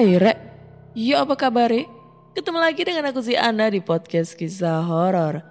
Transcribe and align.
Hai 0.00 0.16
Rek, 0.16 0.40
yo 0.96 1.20
apa 1.20 1.36
kabar 1.36 1.68
Ketemu 2.32 2.56
lagi 2.56 2.88
dengan 2.88 3.12
aku 3.12 3.20
si 3.20 3.36
Ana 3.36 3.68
di 3.68 3.84
podcast 3.84 4.32
kisah 4.32 4.80
horor. 4.80 5.44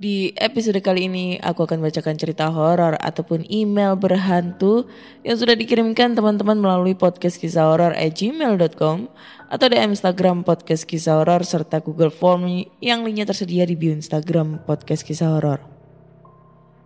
Di 0.00 0.32
episode 0.32 0.80
kali 0.80 1.12
ini 1.12 1.36
aku 1.36 1.68
akan 1.68 1.84
bacakan 1.84 2.16
cerita 2.16 2.48
horor 2.48 2.96
ataupun 2.96 3.44
email 3.52 3.92
berhantu 3.92 4.88
yang 5.28 5.36
sudah 5.36 5.52
dikirimkan 5.52 6.16
teman-teman 6.16 6.56
melalui 6.56 6.96
podcast 6.96 7.36
kisah 7.36 7.68
horor 7.68 7.92
at 7.92 8.16
gmail.com 8.16 9.12
atau 9.52 9.66
di 9.68 9.76
Instagram 9.76 10.40
podcast 10.40 10.88
kisah 10.88 11.20
horor 11.20 11.44
serta 11.44 11.84
Google 11.84 12.08
Form 12.08 12.48
yang 12.80 13.04
linknya 13.04 13.28
tersedia 13.28 13.68
di 13.68 13.76
bio 13.76 13.92
Instagram 13.92 14.64
podcast 14.64 15.04
kisah 15.04 15.36
horor. 15.36 15.60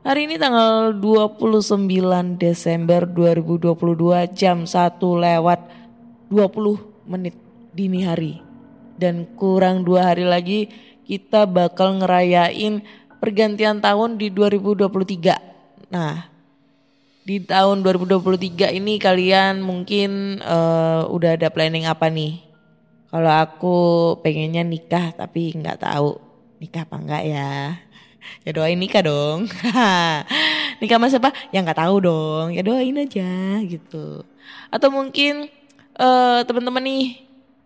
Hari 0.02 0.26
ini 0.26 0.42
tanggal 0.42 0.90
29 0.98 1.86
Desember 2.34 3.06
2022 3.06 3.78
jam 4.34 4.66
1 4.66 4.74
lewat 4.98 5.86
20 6.34 6.95
menit 7.06 7.34
dini 7.72 8.02
hari. 8.02 8.42
Dan 8.96 9.28
kurang 9.36 9.84
dua 9.86 10.12
hari 10.12 10.24
lagi 10.24 10.68
kita 11.06 11.46
bakal 11.46 12.02
ngerayain 12.02 12.82
pergantian 13.22 13.78
tahun 13.80 14.18
di 14.18 14.28
2023. 14.32 15.90
Nah 15.92 16.36
di 17.26 17.42
tahun 17.42 17.82
2023 17.82 18.78
ini 18.78 19.02
kalian 19.02 19.58
mungkin 19.58 20.38
eh, 20.38 21.02
udah 21.10 21.30
ada 21.34 21.50
planning 21.50 21.90
apa 21.90 22.06
nih? 22.06 22.46
Kalau 23.10 23.32
aku 23.32 23.78
pengennya 24.22 24.62
nikah 24.62 25.14
tapi 25.14 25.54
nggak 25.54 25.82
tahu 25.82 26.18
nikah 26.62 26.86
apa 26.86 26.96
enggak 26.98 27.22
ya. 27.26 27.50
Ya 28.42 28.50
doain 28.50 28.78
nikah 28.78 29.06
dong. 29.06 29.46
nikah 30.82 30.98
sama 30.98 31.06
siapa? 31.10 31.30
Ya 31.54 31.62
nggak 31.62 31.78
tahu 31.78 31.96
dong. 32.02 32.46
Ya 32.54 32.62
doain 32.66 32.98
aja 32.98 33.58
gitu. 33.62 34.26
Atau 34.70 34.90
mungkin 34.90 35.50
eh 35.96 36.40
teman-teman 36.44 36.84
nih 36.84 37.06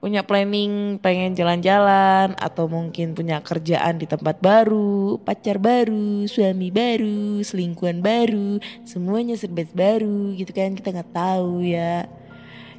punya 0.00 0.24
planning 0.24 0.96
pengen 0.96 1.36
jalan-jalan 1.36 2.32
atau 2.41 2.64
mungkin 2.64 3.12
punya 3.12 3.44
kerjaan 3.44 4.00
di 4.00 4.08
tempat 4.08 4.41
baru, 4.41 5.20
pacar 5.20 5.60
baru, 5.60 6.24
suami 6.24 6.72
baru, 6.72 7.44
selingkuhan 7.44 8.00
baru, 8.00 8.56
semuanya 8.88 9.36
serba 9.36 9.60
baru 9.76 10.32
gitu 10.41 10.56
kan 10.56 10.72
kita 10.72 10.88
nggak 10.96 11.12
tahu 11.12 11.60
ya. 11.60 12.08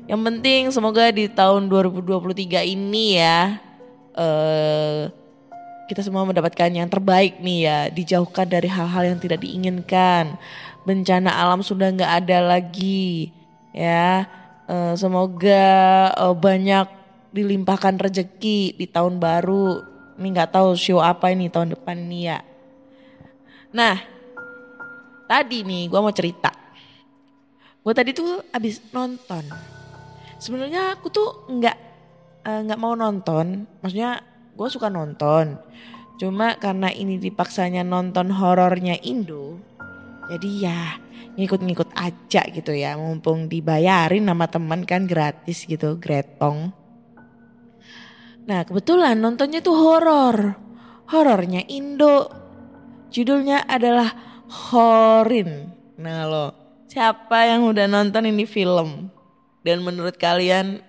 Yang 0.10 0.22
penting 0.26 0.62
semoga 0.74 1.14
di 1.14 1.30
tahun 1.30 1.70
2023 1.70 2.66
ini 2.66 3.22
ya 3.22 3.62
eh 4.18 5.14
kita 5.92 6.08
semua 6.08 6.24
mendapatkan 6.24 6.72
yang 6.72 6.88
terbaik 6.88 7.44
nih 7.44 7.60
ya, 7.68 7.78
dijauhkan 7.92 8.48
dari 8.48 8.72
hal-hal 8.72 9.12
yang 9.12 9.20
tidak 9.20 9.44
diinginkan. 9.44 10.40
Bencana 10.88 11.36
alam 11.36 11.60
sudah 11.60 11.92
nggak 11.92 12.14
ada 12.24 12.40
lagi 12.40 13.36
ya. 13.76 14.24
Eh, 14.72 14.96
semoga 14.96 15.68
eh, 16.16 16.36
banyak 16.36 16.88
dilimpahkan 17.36 18.00
rezeki 18.00 18.80
di 18.80 18.88
tahun 18.88 19.20
baru. 19.20 19.84
Ini 20.16 20.28
nggak 20.32 20.56
tahu 20.56 20.80
show 20.80 21.04
apa 21.04 21.28
ini 21.36 21.52
tahun 21.52 21.76
depan 21.76 21.98
nih 22.08 22.24
ya. 22.32 22.40
Nah, 23.76 24.00
tadi 25.28 25.68
nih 25.68 25.92
gue 25.92 26.00
mau 26.00 26.16
cerita. 26.16 26.56
Gue 27.84 27.92
tadi 27.92 28.16
tuh 28.16 28.48
abis 28.56 28.80
nonton. 28.96 29.44
Sebenarnya 30.40 30.96
aku 30.96 31.12
tuh 31.12 31.52
nggak 31.52 31.78
eh, 32.48 32.60
nggak 32.64 32.80
mau 32.80 32.96
nonton. 32.96 33.68
Maksudnya 33.84 34.24
gue 34.56 34.68
suka 34.72 34.88
nonton. 34.88 35.60
Cuma 36.16 36.56
karena 36.56 36.88
ini 36.96 37.20
dipaksanya 37.20 37.84
nonton 37.84 38.32
horornya 38.32 38.96
Indo. 39.04 39.60
Jadi 40.32 40.50
ya 40.64 40.96
ngikut-ngikut 41.42 41.90
aja 41.98 42.46
gitu 42.54 42.72
ya. 42.72 42.94
Mumpung 42.94 43.50
dibayarin 43.50 44.30
sama 44.30 44.46
teman 44.46 44.86
kan 44.86 45.10
gratis 45.10 45.66
gitu, 45.66 45.98
gretong. 45.98 46.70
Nah 48.46 48.62
kebetulan 48.62 49.18
nontonnya 49.18 49.66
tuh 49.66 49.74
horor. 49.74 50.54
Horornya 51.10 51.66
Indo. 51.66 52.30
Judulnya 53.12 53.66
adalah 53.68 54.08
Horin. 54.48 55.68
Nah 56.00 56.24
lo, 56.30 56.46
siapa 56.88 57.50
yang 57.50 57.68
udah 57.68 57.90
nonton 57.90 58.30
ini 58.30 58.48
film? 58.48 59.12
Dan 59.62 59.84
menurut 59.84 60.16
kalian 60.16 60.80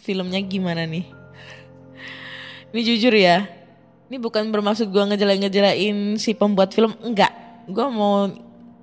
filmnya 0.00 0.40
gimana 0.40 0.88
nih? 0.88 1.04
Ini 2.72 2.80
jujur 2.82 3.14
ya, 3.14 3.48
ini 4.06 4.16
bukan 4.20 4.52
bermaksud 4.52 4.92
gue 4.92 5.00
ngejela-ngejelain 5.00 6.18
si 6.20 6.36
pembuat 6.36 6.70
film, 6.76 6.92
enggak. 7.00 7.32
Gue 7.66 7.86
mau 7.88 8.28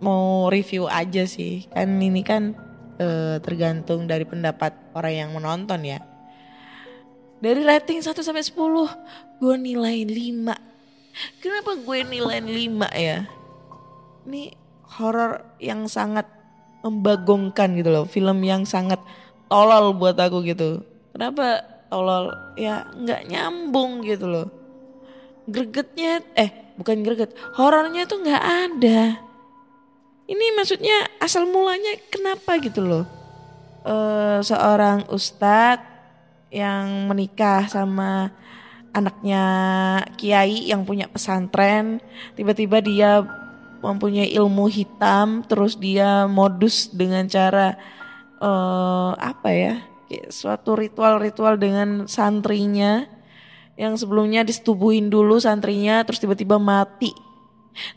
mau 0.03 0.51
review 0.51 0.91
aja 0.91 1.23
sih, 1.23 1.71
kan 1.71 1.87
ini 2.03 2.19
kan 2.19 2.51
eh, 2.99 3.39
tergantung 3.39 4.03
dari 4.03 4.27
pendapat 4.27 4.75
orang 4.91 5.13
yang 5.15 5.29
menonton 5.31 5.79
ya. 5.87 6.03
Dari 7.43 7.63
rating 7.63 7.99
1 7.99 8.23
sampai 8.23 8.43
10, 8.43 8.55
gue 9.39 9.55
nilai 9.59 10.03
5. 10.03 11.43
Kenapa 11.43 11.71
gue 11.75 11.97
nilai 12.07 12.39
5 12.39 12.87
ya? 12.95 13.27
Ini 14.23 14.55
horor 14.99 15.43
yang 15.59 15.87
sangat 15.91 16.27
membagongkan 16.83 17.79
gitu 17.79 17.89
loh, 17.91 18.05
film 18.07 18.43
yang 18.43 18.67
sangat 18.67 18.99
tolol 19.47 19.95
buat 19.95 20.19
aku 20.19 20.43
gitu. 20.43 20.83
Kenapa 21.15 21.63
tolol? 21.87 22.31
Ya 22.59 22.87
nggak 22.91 23.27
nyambung 23.27 24.03
gitu 24.03 24.27
loh. 24.27 24.47
Gregetnya, 25.47 26.23
eh 26.39 26.75
bukan 26.79 27.03
greget, 27.03 27.35
horornya 27.59 28.07
tuh 28.07 28.23
nggak 28.23 28.43
ada. 28.43 29.19
Maksudnya 30.63 31.11
asal 31.19 31.43
mulanya 31.43 31.99
kenapa 32.07 32.55
gitu 32.63 32.87
loh? 32.87 33.03
Eh 33.83 34.39
seorang 34.39 35.11
ustadz 35.11 35.83
yang 36.55 37.11
menikah 37.11 37.67
sama 37.67 38.31
anaknya 38.95 39.43
kiai 40.15 40.71
yang 40.71 40.87
punya 40.87 41.11
pesantren, 41.11 41.99
tiba-tiba 42.39 42.79
dia 42.79 43.27
mempunyai 43.83 44.31
ilmu 44.31 44.71
hitam, 44.71 45.43
terus 45.43 45.75
dia 45.75 46.31
modus 46.31 46.87
dengan 46.95 47.27
cara 47.27 47.75
eh 48.39 49.11
apa 49.19 49.49
ya? 49.51 49.83
Kayak 50.07 50.31
suatu 50.31 50.79
ritual-ritual 50.79 51.59
dengan 51.59 52.07
santrinya 52.07 53.03
yang 53.75 53.99
sebelumnya 53.99 54.47
disetubuhin 54.47 55.11
dulu 55.11 55.43
santrinya 55.43 56.07
terus 56.07 56.23
tiba-tiba 56.23 56.55
mati 56.55 57.11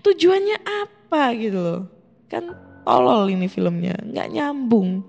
Tujuannya 0.02 0.58
apa 0.66 1.30
gitu 1.38 1.60
loh. 1.62 1.95
Kan 2.26 2.54
tolol 2.86 3.30
ini 3.30 3.46
filmnya, 3.46 3.98
nggak 3.98 4.28
nyambung. 4.30 5.02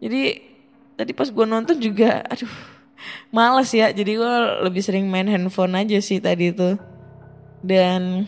Jadi 0.00 0.40
tadi 0.94 1.12
pas 1.12 1.28
gue 1.28 1.46
nonton 1.46 1.76
juga, 1.78 2.24
aduh 2.26 2.50
males 3.34 3.70
ya. 3.72 3.90
Jadi 3.92 4.16
gue 4.16 4.34
lebih 4.64 4.82
sering 4.84 5.08
main 5.08 5.28
handphone 5.28 5.76
aja 5.76 5.98
sih 6.00 6.20
tadi 6.20 6.52
itu. 6.52 6.76
Dan 7.64 8.24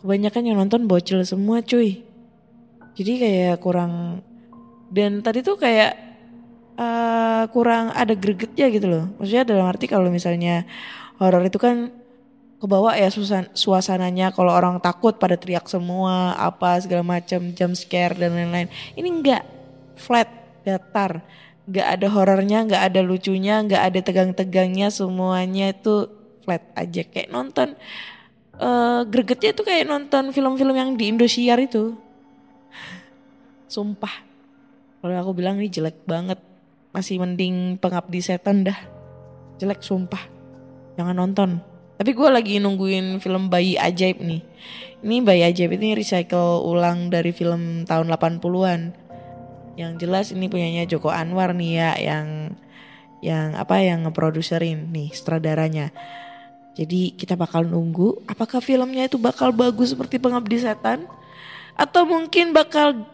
kebanyakan 0.00 0.42
yang 0.46 0.56
nonton 0.62 0.86
bocil 0.86 1.20
semua 1.26 1.60
cuy. 1.66 2.06
Jadi 2.96 3.12
kayak 3.20 3.60
kurang 3.60 4.24
dan 4.88 5.20
tadi 5.20 5.42
tuh 5.42 5.58
kayak 5.58 5.98
uh, 6.78 7.44
kurang 7.50 7.90
ada 7.92 8.14
gregetnya 8.14 8.70
gitu 8.70 8.86
loh. 8.86 9.04
Maksudnya 9.18 9.44
dalam 9.44 9.66
arti 9.66 9.90
kalau 9.90 10.08
misalnya 10.08 10.64
horor 11.18 11.42
itu 11.44 11.58
kan 11.58 11.90
kebawa 12.56 12.96
ya 12.96 13.12
suasan, 13.12 13.52
suasananya 13.52 14.32
kalau 14.32 14.52
orang 14.52 14.80
takut 14.80 15.16
pada 15.20 15.36
teriak 15.36 15.68
semua 15.68 16.32
apa 16.40 16.80
segala 16.80 17.04
macam 17.04 17.52
jump 17.52 17.76
scare 17.76 18.16
dan 18.16 18.32
lain-lain. 18.32 18.68
Ini 18.96 19.08
enggak 19.08 19.42
flat 19.96 20.28
datar 20.64 21.22
nggak 21.66 21.86
ada 21.98 22.06
horornya 22.10 22.58
nggak 22.62 22.82
ada 22.92 23.00
lucunya 23.02 23.58
nggak 23.66 23.82
ada 23.90 24.00
tegang-tegangnya 24.02 24.88
semuanya 24.88 25.74
itu 25.74 26.08
flat 26.46 26.62
aja. 26.78 27.02
Kayak 27.02 27.34
nonton 27.34 27.74
uh, 28.56 29.02
gregetnya 29.04 29.50
itu 29.52 29.62
kayak 29.66 29.84
nonton 29.84 30.30
film-film 30.32 30.74
yang 30.78 30.94
di 30.94 31.10
Indosiar 31.10 31.58
itu. 31.60 31.98
Sumpah. 33.66 34.22
Kalau 35.02 35.12
aku 35.12 35.32
bilang 35.36 35.58
ini 35.58 35.68
jelek 35.68 36.06
banget. 36.06 36.38
Masih 36.94 37.20
mending 37.20 37.76
pengabdi 37.76 38.24
setan 38.24 38.64
dah. 38.64 38.78
Jelek 39.60 39.84
sumpah. 39.84 40.22
Jangan 40.96 41.12
nonton 41.12 41.60
tapi 41.96 42.12
gue 42.12 42.28
lagi 42.28 42.60
nungguin 42.60 43.20
film 43.24 43.48
bayi 43.48 43.80
ajaib 43.80 44.20
nih 44.20 44.44
ini 45.04 45.16
bayi 45.24 45.44
ajaib 45.48 45.76
ini 45.76 45.96
recycle 45.96 46.64
ulang 46.64 47.08
dari 47.08 47.32
film 47.32 47.84
tahun 47.88 48.12
80-an 48.12 49.06
yang 49.76 50.00
jelas 50.00 50.32
ini 50.32 50.48
punyanya 50.48 50.88
Joko 50.88 51.12
Anwar 51.12 51.52
nih 51.52 51.72
ya 51.76 51.90
yang 52.00 52.56
yang 53.20 53.56
apa 53.56 53.80
yang 53.80 54.08
ngeproduserin 54.08 54.88
nih 54.92 55.12
sutradaranya. 55.12 55.92
Jadi 56.76 57.16
kita 57.16 57.36
bakal 57.36 57.64
nunggu 57.64 58.24
apakah 58.28 58.60
filmnya 58.60 59.08
itu 59.08 59.16
bakal 59.16 59.52
bagus 59.52 59.96
seperti 59.96 60.20
Pengabdi 60.20 60.60
Setan 60.60 61.08
atau 61.76 62.04
mungkin 62.08 62.52
bakal 62.52 63.04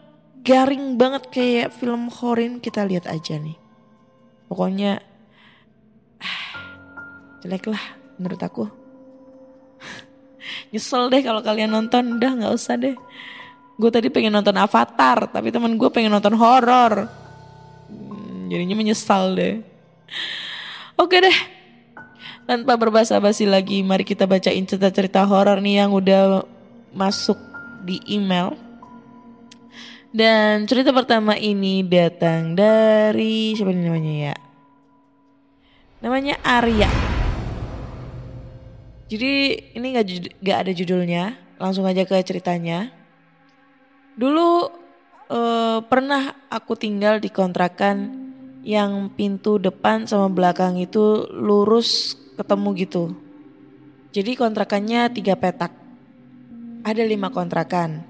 garing 0.43 0.99
banget 0.99 1.31
kayak 1.31 1.71
film 1.71 2.11
Horin 2.11 2.59
kita 2.59 2.83
lihat 2.83 3.07
aja 3.07 3.39
nih. 3.39 3.55
Pokoknya 4.51 4.99
jelek 7.43 7.67
lah 7.71 8.02
menurut 8.17 8.41
aku. 8.41 8.65
Nyesel 10.71 11.09
deh 11.09 11.21
kalau 11.21 11.41
kalian 11.41 11.71
nonton 11.71 12.17
udah 12.17 12.31
nggak 12.39 12.53
usah 12.53 12.75
deh. 12.77 12.95
Gue 13.77 13.89
tadi 13.89 14.13
pengen 14.13 14.37
nonton 14.37 14.53
Avatar, 14.53 15.29
tapi 15.33 15.49
teman 15.49 15.73
gue 15.75 15.89
pengen 15.89 16.13
nonton 16.13 16.37
horor. 16.37 17.09
Hmm, 17.89 18.49
jadinya 18.53 18.77
menyesal 18.77 19.33
deh. 19.33 19.65
Oke 20.97 21.17
deh. 21.19 21.37
Tanpa 22.43 22.75
berbasa-basi 22.75 23.47
lagi, 23.47 23.81
mari 23.81 24.03
kita 24.03 24.27
bacain 24.27 24.67
cerita-cerita 24.67 25.23
horor 25.23 25.63
nih 25.63 25.83
yang 25.83 25.95
udah 25.95 26.43
masuk 26.91 27.39
di 27.87 28.03
email. 28.07 28.53
Dan 30.13 30.69
cerita 30.69 30.93
pertama 30.93 31.33
ini 31.33 31.81
datang 31.81 32.53
dari 32.53 33.57
siapa 33.57 33.73
ini 33.73 33.81
namanya 33.81 34.13
ya? 34.29 34.35
Namanya 36.05 36.35
Arya. 36.45 37.12
Jadi 39.11 39.33
ini 39.75 39.87
gak, 39.93 40.05
gak 40.39 40.57
ada 40.67 40.71
judulnya, 40.71 41.35
langsung 41.59 41.83
aja 41.83 42.07
ke 42.07 42.15
ceritanya. 42.23 42.89
Dulu 44.15 44.69
uh, 45.29 45.79
pernah 45.85 46.37
aku 46.47 46.77
tinggal 46.77 47.17
di 47.19 47.27
kontrakan 47.27 48.23
yang 48.63 49.11
pintu 49.11 49.59
depan 49.59 50.07
sama 50.07 50.31
belakang 50.31 50.79
itu 50.79 51.27
lurus 51.35 52.15
ketemu 52.39 52.69
gitu. 52.79 53.03
Jadi 54.13 54.37
kontrakannya 54.39 55.11
tiga 55.11 55.35
petak. 55.35 55.73
Ada 56.83 57.03
lima 57.03 57.31
kontrakan. 57.33 58.05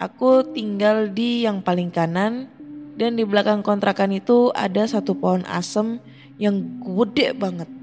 Aku 0.00 0.46
tinggal 0.56 1.12
di 1.12 1.44
yang 1.44 1.60
paling 1.60 1.92
kanan 1.92 2.48
dan 2.96 3.20
di 3.20 3.24
belakang 3.24 3.60
kontrakan 3.60 4.16
itu 4.16 4.48
ada 4.56 4.88
satu 4.88 5.12
pohon 5.12 5.44
asem 5.44 6.00
yang 6.40 6.56
gede 6.80 7.36
banget. 7.36 7.79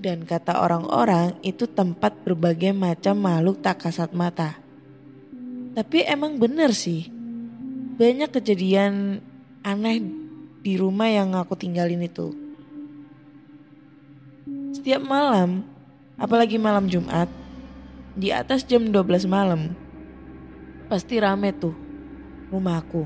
Dan 0.00 0.24
kata 0.24 0.64
orang-orang 0.64 1.36
itu 1.44 1.68
tempat 1.68 2.24
berbagai 2.24 2.72
macam 2.72 3.20
makhluk 3.20 3.60
tak 3.60 3.84
kasat 3.84 4.16
mata. 4.16 4.56
Tapi 5.76 6.08
emang 6.08 6.40
bener 6.40 6.72
sih, 6.72 7.12
banyak 8.00 8.32
kejadian 8.32 9.20
aneh 9.60 10.00
di 10.64 10.80
rumah 10.80 11.04
yang 11.04 11.36
aku 11.36 11.52
tinggalin 11.52 12.00
itu. 12.00 12.32
Setiap 14.72 15.04
malam, 15.04 15.68
apalagi 16.16 16.56
malam 16.56 16.88
Jumat, 16.88 17.28
di 18.16 18.32
atas 18.32 18.64
jam 18.64 18.88
12 18.88 19.28
malam, 19.28 19.76
pasti 20.88 21.20
rame 21.20 21.52
tuh 21.52 21.76
rumahku. 22.48 23.04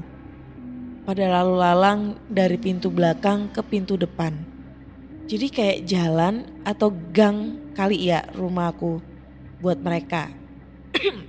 Pada 1.02 1.26
lalu 1.26 1.54
lalang 1.58 2.00
dari 2.30 2.54
pintu 2.54 2.86
belakang 2.86 3.50
ke 3.50 3.60
pintu 3.66 3.98
depan. 3.98 4.53
Jadi 5.24 5.46
kayak 5.48 5.82
jalan 5.88 6.44
atau 6.68 6.92
gang 6.92 7.56
kali 7.72 8.12
ya 8.12 8.28
rumahku 8.36 9.00
buat 9.64 9.80
mereka. 9.80 10.28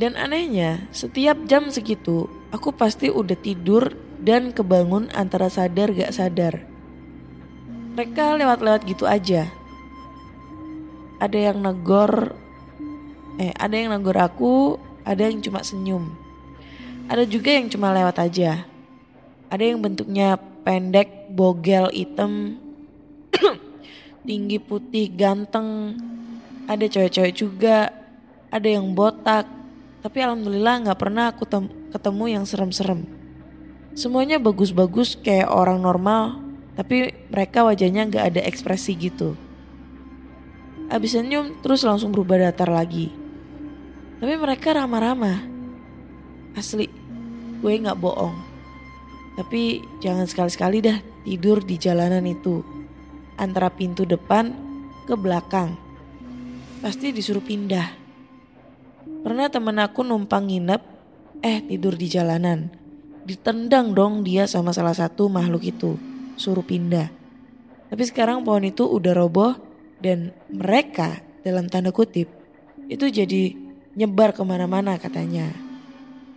Dan 0.00 0.18
anehnya, 0.18 0.90
setiap 0.90 1.38
jam 1.46 1.70
segitu, 1.70 2.26
aku 2.50 2.74
pasti 2.74 3.06
udah 3.06 3.38
tidur 3.38 3.94
dan 4.18 4.50
kebangun 4.50 5.06
antara 5.14 5.46
sadar 5.46 5.94
gak 5.94 6.10
sadar. 6.10 6.66
Mereka 7.94 8.34
lewat-lewat 8.42 8.82
gitu 8.90 9.06
aja. 9.06 9.46
Ada 11.22 11.54
yang 11.54 11.62
negor, 11.62 12.34
eh 13.38 13.54
ada 13.54 13.78
yang 13.78 13.94
negor 13.94 14.18
aku, 14.18 14.82
ada 15.06 15.30
yang 15.30 15.38
cuma 15.38 15.62
senyum. 15.62 16.10
Ada 17.06 17.22
juga 17.22 17.54
yang 17.54 17.70
cuma 17.70 17.94
lewat 17.94 18.18
aja. 18.18 18.66
Ada 19.46 19.62
yang 19.62 19.78
bentuknya 19.78 20.42
pendek, 20.64 21.28
bogel, 21.30 21.92
hitam, 21.92 22.58
tinggi 24.24 24.56
putih, 24.56 25.12
ganteng. 25.12 26.00
Ada 26.64 26.88
cewek-cewek 26.88 27.34
juga, 27.36 27.92
ada 28.48 28.64
yang 28.64 28.96
botak, 28.96 29.44
tapi 30.00 30.24
alhamdulillah 30.24 30.88
nggak 30.88 31.00
pernah 31.00 31.28
aku 31.28 31.44
ketemu 31.92 32.24
yang 32.40 32.44
serem-serem. 32.48 33.04
Semuanya 33.92 34.40
bagus-bagus 34.40 35.14
kayak 35.20 35.52
orang 35.52 35.84
normal, 35.84 36.40
tapi 36.72 37.12
mereka 37.28 37.62
wajahnya 37.62 38.08
nggak 38.08 38.24
ada 38.32 38.40
ekspresi 38.48 38.96
gitu. 38.96 39.36
Abis 40.88 41.16
senyum 41.16 41.60
terus 41.60 41.84
langsung 41.84 42.12
berubah 42.12 42.40
datar 42.40 42.72
lagi. 42.72 43.12
Tapi 44.20 44.34
mereka 44.40 44.72
ramah-ramah. 44.72 45.44
Asli, 46.56 46.88
gue 47.60 47.72
nggak 47.76 48.00
bohong. 48.00 48.53
Tapi 49.34 49.82
jangan 49.98 50.26
sekali-sekali 50.26 50.78
dah 50.78 50.98
tidur 51.26 51.62
di 51.62 51.74
jalanan 51.78 52.22
itu. 52.26 52.62
Antara 53.34 53.70
pintu 53.70 54.06
depan 54.06 54.54
ke 55.10 55.14
belakang. 55.18 55.74
Pasti 56.78 57.10
disuruh 57.10 57.42
pindah. 57.42 58.02
Pernah 59.24 59.50
temen 59.50 59.74
aku 59.80 60.04
numpang 60.06 60.46
nginep, 60.46 60.82
eh 61.42 61.58
tidur 61.66 61.98
di 61.98 62.06
jalanan. 62.06 62.70
Ditendang 63.24 63.96
dong 63.96 64.22
dia 64.22 64.44
sama 64.44 64.70
salah 64.70 64.94
satu 64.94 65.32
makhluk 65.32 65.64
itu, 65.64 65.96
suruh 66.36 66.62
pindah. 66.62 67.08
Tapi 67.88 68.02
sekarang 68.04 68.44
pohon 68.44 68.68
itu 68.68 68.84
udah 68.84 69.12
roboh 69.16 69.56
dan 69.98 70.30
mereka 70.52 71.24
dalam 71.40 71.66
tanda 71.72 71.88
kutip 71.88 72.28
itu 72.88 73.08
jadi 73.08 73.56
nyebar 73.96 74.36
ke 74.36 74.42
mana-mana 74.44 75.00
katanya. 75.00 75.48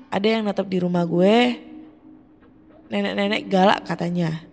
Ada 0.07 0.39
yang 0.39 0.47
natap 0.47 0.71
di 0.71 0.79
rumah 0.79 1.03
gue, 1.03 1.59
nenek-nenek 2.87 3.47
galak 3.51 3.83
katanya. 3.87 4.43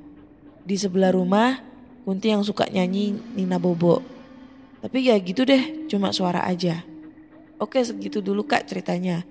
Di 0.65 0.77
sebelah 0.81 1.13
rumah, 1.13 1.61
Kunti 2.05 2.29
yang 2.29 2.45
suka 2.45 2.69
nyanyi 2.69 3.17
Nina 3.33 3.57
Bobo. 3.57 4.05
Tapi 4.85 5.09
ya 5.09 5.17
gitu 5.17 5.49
deh, 5.49 5.89
cuma 5.89 6.13
suara 6.13 6.45
aja. 6.45 6.85
Oke 7.57 7.81
segitu 7.81 8.21
dulu 8.21 8.45
kak 8.45 8.69
ceritanya. 8.69 9.25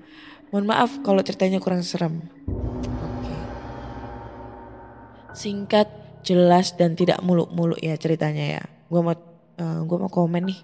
Mohon 0.50 0.65
maaf 0.74 0.91
kalau 1.05 1.22
ceritanya 1.22 1.62
kurang 1.62 1.86
serem. 1.86 2.25
Oke. 2.98 3.36
Singkat, 5.38 5.86
jelas 6.25 6.74
dan 6.74 6.98
tidak 6.98 7.22
muluk-muluk 7.22 7.77
ya 7.77 7.93
ceritanya 7.93 8.57
ya. 8.57 8.63
Gue 8.89 9.05
mau 9.05 9.13
uh, 9.13 9.81
gua 9.86 9.98
mau 10.01 10.10
komen 10.10 10.50
nih. 10.50 10.60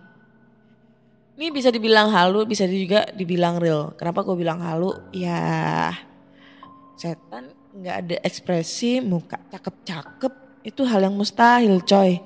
Ini 1.38 1.54
bisa 1.54 1.70
dibilang 1.70 2.10
halu, 2.10 2.50
bisa 2.50 2.66
juga 2.66 3.06
dibilang 3.14 3.62
real. 3.62 3.94
Kenapa 3.94 4.26
gue 4.26 4.34
bilang 4.34 4.66
halu? 4.66 4.98
Ya 5.14 5.94
setan 6.98 7.59
nggak 7.76 7.96
ada 8.06 8.16
ekspresi, 8.26 9.00
muka 9.04 9.38
cakep-cakep 9.54 10.34
itu 10.66 10.82
hal 10.84 11.06
yang 11.06 11.16
mustahil 11.16 11.80
coy. 11.86 12.20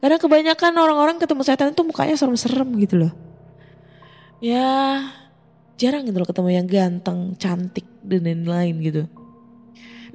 Karena 0.00 0.16
kebanyakan 0.16 0.72
orang-orang 0.80 1.16
ketemu 1.20 1.42
setan 1.44 1.76
itu 1.76 1.84
mukanya 1.84 2.16
serem-serem 2.16 2.68
gitu 2.80 2.96
loh. 3.06 3.12
ya 4.40 5.04
jarang 5.76 6.08
gitu 6.08 6.16
loh 6.16 6.28
ketemu 6.28 6.48
yang 6.56 6.66
ganteng, 6.68 7.36
cantik 7.36 7.84
dan 8.00 8.24
lain-lain 8.24 8.74
gitu. 8.80 9.02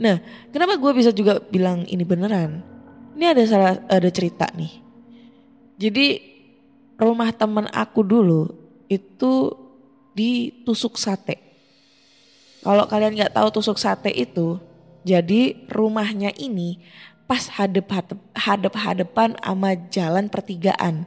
Nah, 0.01 0.17
kenapa 0.49 0.81
gue 0.81 0.91
bisa 0.97 1.13
juga 1.13 1.37
bilang 1.37 1.85
ini 1.85 2.01
beneran? 2.01 2.65
Ini 3.15 3.25
ada 3.31 3.43
salah 3.45 3.73
ada 3.85 4.09
cerita 4.09 4.49
nih. 4.57 4.81
Jadi 5.77 6.07
rumah 6.97 7.29
teman 7.31 7.69
aku 7.69 8.01
dulu 8.01 8.49
itu 8.89 9.53
ditusuk 10.17 10.97
sate. 10.97 11.44
Kalau 12.65 12.89
kalian 12.89 13.13
nggak 13.13 13.37
tahu 13.37 13.61
tusuk 13.61 13.77
sate 13.77 14.09
itu, 14.09 14.57
jadi 15.05 15.53
rumahnya 15.69 16.33
ini 16.33 16.81
pas 17.29 17.45
hadap 17.45 17.93
hadap 18.33 18.73
hadapan 18.73 19.37
sama 19.37 19.77
jalan 19.93 20.25
pertigaan. 20.33 21.05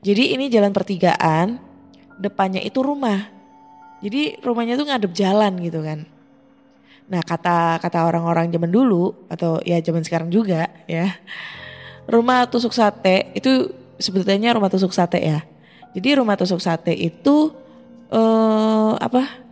Jadi 0.00 0.32
ini 0.32 0.48
jalan 0.48 0.72
pertigaan, 0.72 1.60
depannya 2.16 2.64
itu 2.64 2.80
rumah. 2.80 3.28
Jadi 4.00 4.40
rumahnya 4.40 4.80
tuh 4.80 4.88
ngadep 4.88 5.12
jalan 5.12 5.60
gitu 5.60 5.84
kan. 5.84 6.08
Nah 7.08 7.20
kata 7.20 7.76
kata 7.84 8.08
orang-orang 8.08 8.48
zaman 8.48 8.72
dulu 8.72 9.12
atau 9.28 9.60
ya 9.68 9.76
zaman 9.84 10.00
sekarang 10.00 10.32
juga 10.32 10.72
ya, 10.88 11.20
rumah 12.08 12.48
tusuk 12.48 12.72
sate 12.72 13.28
itu 13.36 13.68
sebetulnya 14.00 14.56
rumah 14.56 14.72
tusuk 14.72 14.96
sate 14.96 15.20
ya. 15.20 15.44
Jadi 15.92 16.16
rumah 16.16 16.40
tusuk 16.40 16.64
sate 16.64 16.96
itu 16.96 17.52
eh 18.08 18.92
apa? 18.96 19.47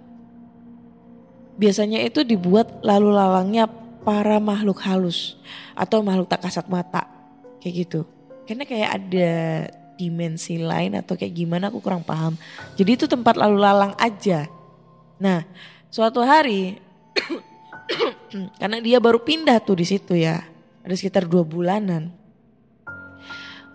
Biasanya 1.57 2.05
itu 2.05 2.21
dibuat 2.21 2.85
lalu 2.85 3.17
lalangnya 3.17 3.65
para 4.05 4.39
makhluk 4.39 4.79
halus 4.87 5.35
atau 5.75 6.05
makhluk 6.05 6.31
tak 6.31 6.45
kasat 6.47 6.69
mata 6.71 7.09
kayak 7.59 7.75
gitu. 7.89 8.01
Karena 8.47 8.63
kayak 8.63 8.91
ada 9.03 9.31
dimensi 9.97 10.61
lain 10.61 10.95
atau 11.01 11.17
kayak 11.17 11.35
gimana 11.35 11.73
aku 11.73 11.81
kurang 11.81 12.05
paham. 12.05 12.37
Jadi 12.77 12.91
itu 12.95 13.07
tempat 13.09 13.35
lalu 13.35 13.59
lalang 13.59 13.97
aja. 13.97 14.47
Nah, 15.17 15.43
suatu 15.89 16.21
hari 16.21 16.77
karena 18.61 18.79
dia 18.85 19.01
baru 19.01 19.19
pindah 19.25 19.59
tuh 19.65 19.81
di 19.81 19.89
situ 19.89 20.15
ya, 20.15 20.45
ada 20.85 20.95
sekitar 20.95 21.25
dua 21.25 21.43
bulanan. 21.43 22.13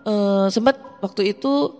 Uh, 0.02 0.50
sempat 0.50 0.78
waktu 1.02 1.34
itu 1.34 1.74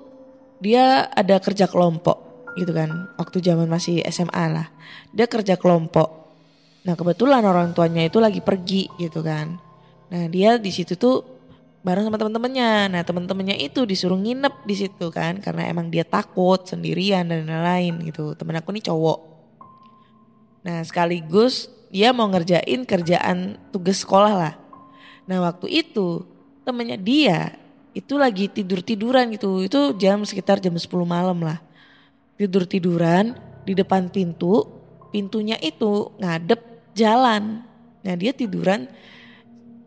dia 0.63 1.11
ada 1.11 1.43
kerja 1.43 1.67
kelompok 1.67 2.32
gitu 2.59 2.73
kan, 2.73 3.09
waktu 3.17 3.39
zaman 3.41 3.69
masih 3.69 4.05
SMA 4.09 4.45
lah. 4.53 4.69
Dia 5.13 5.29
kerja 5.29 5.57
kelompok. 5.57 6.23
Nah 6.83 6.99
kebetulan 6.99 7.47
orang 7.47 7.71
tuanya 7.73 8.03
itu 8.03 8.19
lagi 8.19 8.43
pergi 8.43 8.91
gitu 8.99 9.23
kan. 9.23 9.55
Nah 10.11 10.27
dia 10.27 10.59
di 10.59 10.69
situ 10.75 10.99
tuh 10.99 11.23
bareng 11.83 12.07
sama 12.07 12.19
teman-temannya. 12.19 12.91
Nah 12.91 13.03
teman-temannya 13.07 13.59
itu 13.59 13.87
disuruh 13.87 14.19
nginep 14.19 14.67
di 14.67 14.75
situ 14.75 15.07
kan 15.15 15.39
karena 15.39 15.71
emang 15.71 15.91
dia 15.91 16.03
takut 16.03 16.63
sendirian 16.67 17.27
dan 17.31 17.47
lain-lain 17.47 18.03
gitu. 18.11 18.35
Temen 18.35 18.59
aku 18.59 18.75
nih 18.75 18.85
cowok. 18.91 19.19
Nah 20.67 20.83
sekaligus 20.83 21.71
dia 21.93 22.11
mau 22.11 22.27
ngerjain 22.31 22.83
kerjaan 22.83 23.59
tugas 23.71 24.03
sekolah 24.03 24.33
lah. 24.35 24.55
Nah 25.31 25.39
waktu 25.39 25.71
itu 25.87 26.27
temennya 26.67 26.99
dia 26.99 27.39
itu 27.95 28.19
lagi 28.19 28.51
tidur-tiduran 28.51 29.31
gitu. 29.39 29.63
Itu 29.63 29.95
jam 29.95 30.27
sekitar 30.27 30.59
jam 30.59 30.75
10 30.75 30.89
malam 31.07 31.39
lah. 31.47 31.63
Tidur-tiduran 32.43 33.39
di 33.63 33.79
depan 33.79 34.11
pintu. 34.11 34.67
Pintunya 35.15 35.55
itu 35.63 36.11
ngadep 36.19 36.59
jalan. 36.99 37.63
Nah 38.03 38.15
dia 38.19 38.35
tiduran 38.35 38.91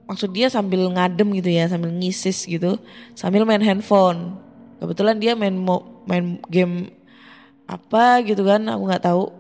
maksud 0.06 0.32
dia 0.32 0.48
sambil 0.54 0.86
ngadem 0.94 1.34
gitu 1.36 1.50
ya, 1.50 1.66
sambil 1.66 1.92
ngisis 1.92 2.46
gitu, 2.46 2.78
sambil 3.18 3.44
main 3.44 3.60
handphone. 3.60 4.38
Kebetulan 4.80 5.18
dia 5.18 5.34
main 5.34 5.58
main 6.06 6.38
game 6.48 6.94
apa 7.66 8.22
gitu 8.22 8.46
kan, 8.46 8.62
aku 8.70 8.86
nggak 8.86 9.04
tahu. 9.04 9.34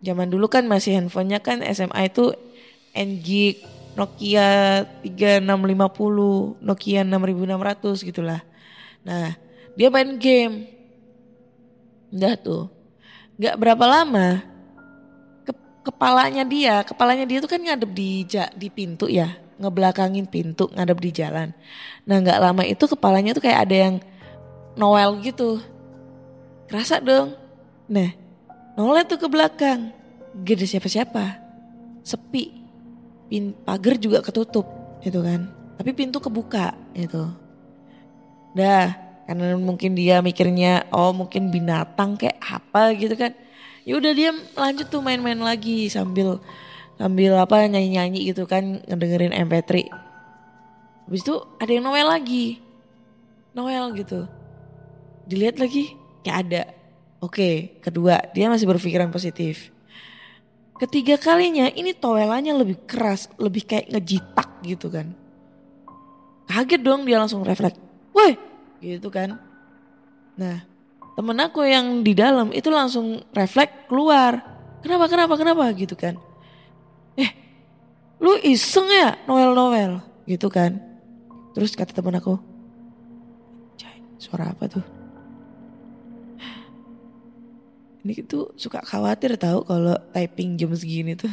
Zaman 0.00 0.32
dulu 0.32 0.48
kan 0.48 0.64
masih 0.64 0.96
handphonenya 0.96 1.44
kan 1.44 1.60
SMA 1.60 2.08
itu 2.08 2.32
NG 2.96 3.60
Nokia 3.98 4.86
3650, 5.04 6.64
Nokia 6.64 7.02
6600 7.04 8.08
gitulah. 8.08 8.40
Nah, 9.02 9.34
dia 9.74 9.90
main 9.90 10.16
game. 10.16 10.77
Udah 12.12 12.34
tuh. 12.40 12.72
Gak 13.38 13.54
berapa 13.60 13.84
lama 13.86 14.42
ke, 15.46 15.52
kepalanya 15.86 16.42
dia, 16.42 16.82
kepalanya 16.82 17.24
dia 17.28 17.38
tuh 17.38 17.50
kan 17.50 17.60
ngadep 17.62 17.90
di 17.94 18.26
di 18.58 18.68
pintu 18.68 19.06
ya 19.06 19.38
ngebelakangin 19.58 20.26
pintu 20.30 20.70
ngadep 20.70 20.98
di 21.02 21.10
jalan. 21.10 21.50
Nah 22.06 22.16
nggak 22.22 22.38
lama 22.38 22.62
itu 22.62 22.86
kepalanya 22.86 23.34
tuh 23.34 23.42
kayak 23.42 23.68
ada 23.68 23.76
yang 23.76 23.94
Noel 24.78 25.18
gitu. 25.22 25.58
Kerasa 26.70 27.02
dong. 27.02 27.34
Nah 27.90 28.14
Noel 28.78 29.04
tuh 29.10 29.18
ke 29.18 29.26
belakang. 29.26 29.90
Gak 30.46 30.54
ada 30.62 30.66
siapa-siapa. 30.66 31.24
Sepi. 32.06 32.54
Pin, 33.28 33.52
pagar 33.66 33.98
juga 33.98 34.22
ketutup 34.22 34.64
gitu 35.02 35.20
kan. 35.20 35.50
Tapi 35.76 35.90
pintu 35.92 36.22
kebuka 36.22 36.72
gitu. 36.94 37.28
Dah 38.54 39.07
karena 39.28 39.60
mungkin 39.60 39.92
dia 39.92 40.24
mikirnya 40.24 40.88
oh 40.88 41.12
mungkin 41.12 41.52
binatang 41.52 42.16
kayak 42.16 42.40
apa 42.40 42.96
gitu 42.96 43.12
kan. 43.12 43.36
Ya 43.84 44.00
udah 44.00 44.12
dia 44.16 44.32
lanjut 44.56 44.88
tuh 44.88 45.04
main-main 45.04 45.36
lagi 45.36 45.92
sambil 45.92 46.40
sambil 46.96 47.36
apa 47.36 47.68
nyanyi-nyanyi 47.68 48.32
gitu 48.32 48.48
kan 48.48 48.80
ngedengerin 48.88 49.36
MP3. 49.36 49.92
Habis 51.04 51.20
itu 51.28 51.36
ada 51.60 51.68
yang 51.68 51.84
Noel 51.84 52.08
lagi. 52.08 52.56
Noel 53.52 53.92
gitu. 54.00 54.24
Dilihat 55.28 55.60
lagi 55.60 55.92
kayak 56.24 56.38
ada. 56.48 56.62
Oke, 57.20 57.76
kedua 57.84 58.32
dia 58.32 58.48
masih 58.48 58.64
berpikiran 58.64 59.12
positif. 59.12 59.68
Ketiga 60.80 61.20
kalinya 61.20 61.68
ini 61.68 61.92
toelannya 61.92 62.56
lebih 62.64 62.88
keras, 62.88 63.28
lebih 63.36 63.68
kayak 63.68 63.92
ngejitak 63.92 64.64
gitu 64.64 64.88
kan. 64.88 65.12
Kaget 66.48 66.80
dong 66.80 67.04
dia 67.04 67.20
langsung 67.20 67.44
refleks. 67.44 67.76
Woi, 68.16 68.47
gitu 68.78 69.08
kan. 69.10 69.38
Nah, 70.38 70.62
temen 71.18 71.38
aku 71.42 71.66
yang 71.66 72.02
di 72.06 72.14
dalam 72.14 72.54
itu 72.54 72.70
langsung 72.70 73.22
refleks 73.34 73.90
keluar. 73.90 74.40
Kenapa, 74.80 75.10
kenapa, 75.10 75.34
kenapa 75.34 75.64
gitu 75.74 75.98
kan 75.98 76.14
eh 77.18 77.30
lu 78.22 78.38
iseng 78.46 78.86
ya 78.86 79.18
Noel-Noel 79.26 79.98
gitu 80.30 80.46
kan. 80.46 80.78
Terus 81.52 81.74
kata 81.74 81.90
temen 81.90 82.14
aku, 82.14 82.38
suara 84.22 84.54
apa 84.54 84.70
tuh? 84.70 84.86
Ini 88.06 88.22
tuh 88.30 88.54
suka 88.54 88.78
khawatir 88.86 89.34
tahu 89.34 89.66
kalau 89.66 89.98
typing 90.14 90.54
jam 90.54 90.70
segini 90.78 91.18
tuh. 91.18 91.30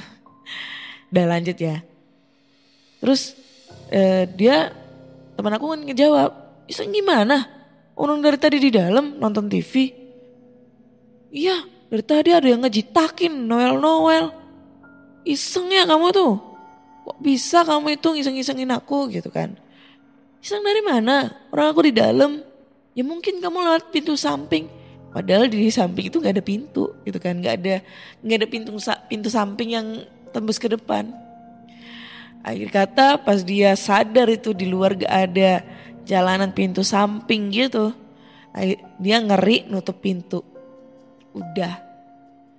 Udah 1.13 1.25
lanjut 1.37 1.53
ya. 1.61 1.85
Terus 2.97 3.37
eh, 3.93 4.25
dia 4.33 4.73
teman 5.37 5.53
aku 5.53 5.77
kan 5.77 5.81
ngejawab, 5.85 6.31
iseng 6.69 6.91
gimana? 6.93 7.47
Orang 7.95 8.19
dari 8.19 8.35
tadi 8.35 8.59
di 8.59 8.69
dalam 8.69 9.17
nonton 9.17 9.47
TV. 9.47 9.91
Iya, 11.31 11.63
dari 11.87 12.03
tadi 12.03 12.29
ada 12.35 12.47
yang 12.47 12.63
ngejitakin 12.63 13.31
Noel-Noel 13.31 14.45
iseng 15.25 15.73
ya 15.73 15.83
kamu 15.83 16.13
tuh. 16.13 16.37
Kok 17.05 17.17
bisa 17.21 17.65
kamu 17.65 17.97
itu 17.97 18.07
ngiseng-ngisengin 18.13 18.71
aku 18.73 19.09
gitu 19.13 19.29
kan. 19.33 19.57
Iseng 20.41 20.61
dari 20.61 20.81
mana? 20.85 21.33
Orang 21.49 21.73
aku 21.73 21.89
di 21.89 21.93
dalam. 21.93 22.41
Ya 22.95 23.03
mungkin 23.03 23.41
kamu 23.41 23.57
lewat 23.65 23.83
pintu 23.91 24.13
samping. 24.15 24.69
Padahal 25.09 25.47
di 25.47 25.71
samping 25.71 26.11
itu 26.11 26.21
gak 26.21 26.37
ada 26.37 26.45
pintu 26.45 26.93
gitu 27.03 27.17
kan. 27.17 27.37
Gak 27.41 27.61
ada 27.61 27.81
gak 28.21 28.37
ada 28.41 28.47
pintu 28.47 28.69
pintu 29.09 29.29
samping 29.29 29.75
yang 29.75 29.87
tembus 30.33 30.61
ke 30.61 30.69
depan. 30.69 31.13
Akhir 32.45 32.69
kata 32.69 33.17
pas 33.17 33.41
dia 33.41 33.73
sadar 33.73 34.29
itu 34.29 34.53
di 34.53 34.69
luar 34.69 34.93
gak 34.93 35.09
ada 35.09 35.65
jalanan 36.05 36.53
pintu 36.53 36.85
samping 36.85 37.51
gitu. 37.51 37.91
Dia 39.01 39.19
ngeri 39.19 39.67
nutup 39.67 39.99
pintu. 39.99 40.45
Udah. 41.35 41.83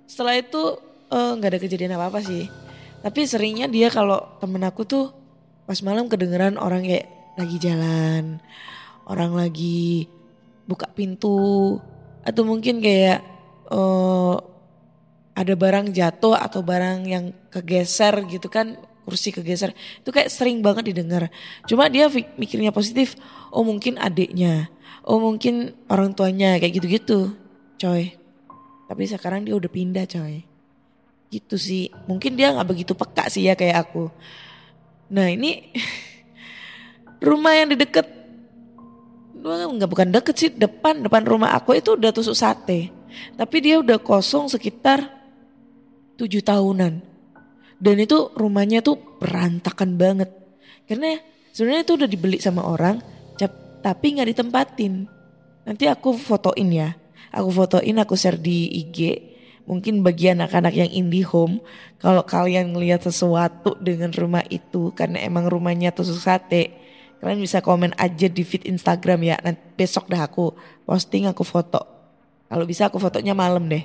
Setelah 0.05 0.37
itu 0.37 0.87
Eh, 1.07 1.31
nggak 1.39 1.47
uh, 1.47 1.51
ada 1.55 1.63
kejadian 1.63 1.95
apa 1.95 2.11
apa 2.11 2.19
sih 2.19 2.51
tapi 2.99 3.23
seringnya 3.23 3.71
dia 3.71 3.87
kalau 3.87 4.27
temen 4.43 4.59
aku 4.59 4.83
tuh 4.83 5.15
pas 5.63 5.79
malam 5.79 6.11
kedengeran 6.11 6.59
orang 6.59 6.83
kayak 6.83 7.07
lagi 7.39 7.55
jalan 7.63 8.43
orang 9.07 9.31
lagi 9.31 10.11
buka 10.67 10.91
pintu 10.91 11.79
atau 12.27 12.43
mungkin 12.43 12.83
kayak 12.83 13.23
uh, 13.71 14.35
ada 15.31 15.53
barang 15.55 15.95
jatuh 15.95 16.35
atau 16.35 16.59
barang 16.59 17.07
yang 17.07 17.31
kegeser 17.55 18.27
gitu 18.27 18.51
kan 18.51 18.75
kursi 19.07 19.31
kegeser. 19.31 19.71
Itu 20.03 20.11
kayak 20.11 20.27
sering 20.27 20.59
banget 20.59 20.91
didengar. 20.91 21.31
Cuma 21.63 21.87
dia 21.87 22.11
mikirnya 22.35 22.75
positif 22.75 23.15
oh 23.55 23.63
mungkin 23.63 23.95
adiknya 23.95 24.67
oh 25.07 25.23
mungkin 25.23 25.71
orang 25.87 26.11
tuanya 26.11 26.59
kayak 26.59 26.83
gitu-gitu 26.83 27.31
coy. 27.79 28.11
Tapi 28.91 29.01
sekarang 29.07 29.47
dia 29.47 29.55
udah 29.55 29.71
pindah 29.71 30.03
coy. 30.03 30.43
Gitu 31.31 31.55
sih. 31.55 31.87
Mungkin 32.11 32.35
dia 32.35 32.51
nggak 32.51 32.67
begitu 32.67 32.91
peka 32.91 33.31
sih 33.31 33.47
ya 33.47 33.55
kayak 33.55 33.87
aku. 33.87 34.11
Nah 35.15 35.31
ini 35.31 35.71
rumah 37.27 37.55
yang 37.55 37.71
di 37.71 37.79
deket 37.79 38.19
nggak 39.47 39.87
bukan 39.87 40.11
deket 40.11 40.35
sih 40.35 40.49
depan 40.51 41.07
depan 41.07 41.23
rumah 41.23 41.55
aku 41.55 41.79
itu 41.79 41.95
udah 41.95 42.11
tusuk 42.11 42.35
sate. 42.35 42.91
Tapi 43.39 43.57
dia 43.63 43.79
udah 43.79 43.95
kosong 44.03 44.51
sekitar 44.51 45.07
tujuh 46.19 46.43
tahunan. 46.43 47.06
Dan 47.77 48.01
itu 48.01 48.33
rumahnya 48.33 48.81
tuh 48.81 48.97
berantakan 49.21 49.97
banget. 50.01 50.33
Karena 50.89 51.17
sebenarnya 51.53 51.83
itu 51.85 51.93
udah 51.93 52.09
dibeli 52.09 52.37
sama 52.41 52.65
orang, 52.65 53.01
tapi 53.87 54.19
nggak 54.19 54.29
ditempatin. 54.35 55.07
Nanti 55.63 55.87
aku 55.87 56.15
fotoin 56.15 56.69
ya. 56.71 56.89
Aku 57.31 57.51
fotoin, 57.55 57.95
aku 58.03 58.19
share 58.19 58.39
di 58.39 58.67
IG. 58.83 58.99
Mungkin 59.67 59.99
bagi 59.99 60.31
anak-anak 60.31 60.75
yang 60.75 60.91
indie 60.91 61.27
home, 61.27 61.59
kalau 61.99 62.23
kalian 62.23 62.71
ngelihat 62.71 63.03
sesuatu 63.03 63.75
dengan 63.79 64.15
rumah 64.15 64.43
itu, 64.47 64.95
karena 64.95 65.23
emang 65.23 65.51
rumahnya 65.51 65.91
tusuk 65.91 66.23
sate, 66.23 66.71
kalian 67.19 67.43
bisa 67.43 67.59
komen 67.59 67.91
aja 67.99 68.31
di 68.31 68.43
feed 68.47 68.63
Instagram 68.63 69.19
ya. 69.27 69.35
Nanti 69.43 69.59
besok 69.75 70.07
dah 70.07 70.23
aku 70.23 70.55
posting, 70.87 71.27
aku 71.27 71.43
foto. 71.43 71.83
Kalau 72.47 72.63
bisa 72.63 72.87
aku 72.87 72.95
fotonya 72.95 73.35
malam 73.35 73.67
deh. 73.67 73.83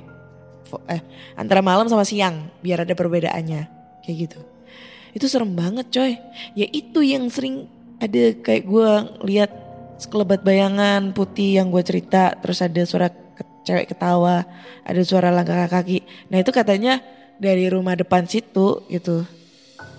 Eh, 0.86 1.02
antara 1.34 1.60
malam 1.66 1.90
sama 1.90 2.06
siang, 2.06 2.46
biar 2.62 2.86
ada 2.86 2.94
perbedaannya. 2.94 3.81
Kayak 4.02 4.16
gitu. 4.28 4.40
Itu 5.12 5.26
serem 5.28 5.52
banget 5.54 5.86
coy. 5.92 6.12
Ya 6.58 6.66
itu 6.70 7.00
yang 7.04 7.28
sering 7.28 7.68
ada 8.02 8.34
kayak 8.42 8.64
gue 8.66 8.90
lihat 9.28 9.50
sekelebat 10.00 10.42
bayangan 10.42 11.14
putih 11.14 11.60
yang 11.60 11.70
gue 11.70 11.82
cerita. 11.84 12.34
Terus 12.40 12.58
ada 12.64 12.82
suara 12.82 13.08
ke- 13.10 13.62
cewek 13.62 13.94
ketawa, 13.94 14.42
ada 14.82 15.00
suara 15.06 15.30
langkah 15.30 15.68
kaki. 15.70 16.02
Nah 16.32 16.42
itu 16.42 16.50
katanya 16.50 16.98
dari 17.38 17.70
rumah 17.70 17.94
depan 17.94 18.26
situ 18.26 18.82
gitu. 18.90 19.22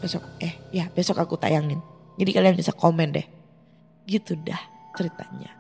Besok, 0.03 0.23
eh 0.43 0.55
ya 0.75 0.91
besok 0.91 1.19
aku 1.19 1.39
tayangin. 1.39 1.79
Jadi 2.19 2.31
kalian 2.35 2.55
bisa 2.59 2.75
komen 2.75 3.15
deh. 3.15 3.27
Gitu 4.03 4.35
dah 4.43 4.59
ceritanya. 4.93 5.51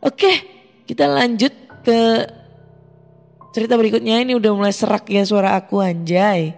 Oke, 0.00 0.32
kita 0.88 1.04
lanjut 1.04 1.52
ke 1.84 2.00
cerita 3.52 3.76
berikutnya. 3.76 4.24
Ini 4.24 4.32
udah 4.32 4.52
mulai 4.56 4.72
serak 4.72 5.12
ya 5.12 5.20
suara 5.28 5.52
aku 5.60 5.84
anjay. 5.84 6.56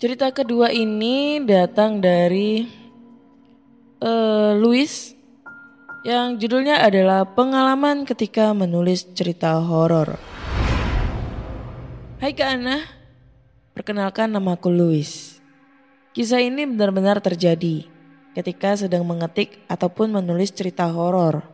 Cerita 0.00 0.32
kedua 0.32 0.72
ini 0.72 1.44
datang 1.44 2.00
dari 2.00 2.64
eh 4.00 4.52
Louis 4.56 5.12
yang 6.08 6.40
judulnya 6.40 6.80
adalah 6.80 7.28
pengalaman 7.28 8.08
ketika 8.08 8.56
menulis 8.56 9.04
cerita 9.12 9.60
horor. 9.60 10.16
Hai 12.16 12.32
Kak 12.32 12.48
Ana, 12.48 12.80
perkenalkan 13.76 14.32
namaku 14.32 14.72
Louis. 14.72 15.36
Kisah 16.16 16.40
ini 16.40 16.64
benar-benar 16.64 17.20
terjadi 17.20 17.84
ketika 18.32 18.80
sedang 18.80 19.04
mengetik 19.04 19.60
ataupun 19.68 20.16
menulis 20.16 20.48
cerita 20.48 20.88
horor. 20.88 21.44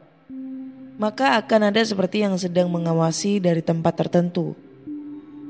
Maka 1.03 1.35
akan 1.43 1.75
ada 1.75 1.83
seperti 1.83 2.23
yang 2.23 2.39
sedang 2.39 2.71
mengawasi 2.71 3.43
dari 3.43 3.59
tempat 3.59 4.07
tertentu. 4.07 4.55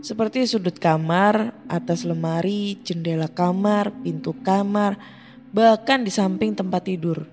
Seperti 0.06 0.46
sudut 0.46 0.78
kamar, 0.78 1.50
atas 1.66 2.06
lemari, 2.06 2.78
jendela 2.86 3.26
kamar, 3.26 3.90
pintu 4.06 4.38
kamar, 4.38 4.94
bahkan 5.50 6.06
di 6.06 6.14
samping 6.14 6.54
tempat 6.54 6.86
tidur. 6.86 7.26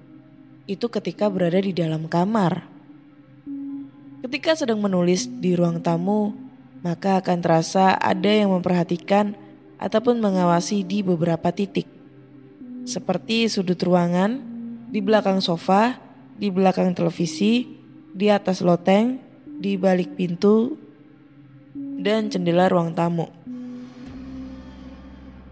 Itu 0.66 0.90
ketika 0.90 1.30
berada 1.30 1.62
di 1.62 1.70
dalam 1.70 2.10
kamar. 2.10 2.66
Ketika 4.26 4.58
sedang 4.58 4.82
menulis 4.82 5.30
di 5.30 5.54
ruang 5.54 5.86
tamu, 5.86 6.34
maka 6.82 7.22
akan 7.22 7.46
terasa 7.46 7.94
ada 7.94 8.34
yang 8.34 8.50
memperhatikan 8.50 9.38
ataupun 9.78 10.18
mengawasi 10.18 10.82
di 10.82 11.06
beberapa 11.06 11.54
titik. 11.54 11.86
Seperti 12.90 13.54
sudut 13.54 13.78
ruangan, 13.86 14.42
di 14.90 14.98
belakang 14.98 15.46
sofa, 15.46 16.02
di 16.42 16.50
belakang 16.50 16.98
televisi, 16.98 17.70
di 18.18 18.34
atas 18.34 18.66
loteng, 18.66 19.22
di 19.62 19.78
balik 19.78 20.18
pintu, 20.18 20.83
dan 21.98 22.30
jendela 22.30 22.70
ruang 22.70 22.94
tamu. 22.96 23.30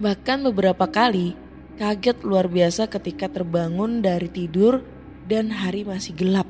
Bahkan 0.02 0.42
beberapa 0.50 0.90
kali 0.90 1.38
kaget 1.78 2.26
luar 2.26 2.50
biasa 2.50 2.90
ketika 2.90 3.30
terbangun 3.30 4.02
dari 4.02 4.30
tidur 4.30 4.82
dan 5.30 5.54
hari 5.54 5.86
masih 5.86 6.18
gelap. 6.18 6.50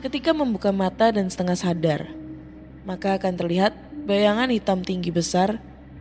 Ketika 0.00 0.32
membuka 0.32 0.72
mata 0.72 1.12
dan 1.12 1.28
setengah 1.28 1.58
sadar, 1.58 2.00
maka 2.88 3.20
akan 3.20 3.36
terlihat 3.36 3.76
bayangan 4.08 4.48
hitam 4.48 4.80
tinggi 4.80 5.12
besar 5.12 5.60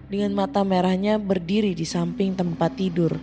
dengan 0.09 0.33
mata 0.33 0.65
merahnya 0.65 1.21
berdiri 1.21 1.77
di 1.77 1.85
samping 1.85 2.33
tempat 2.33 2.73
tidur. 2.79 3.19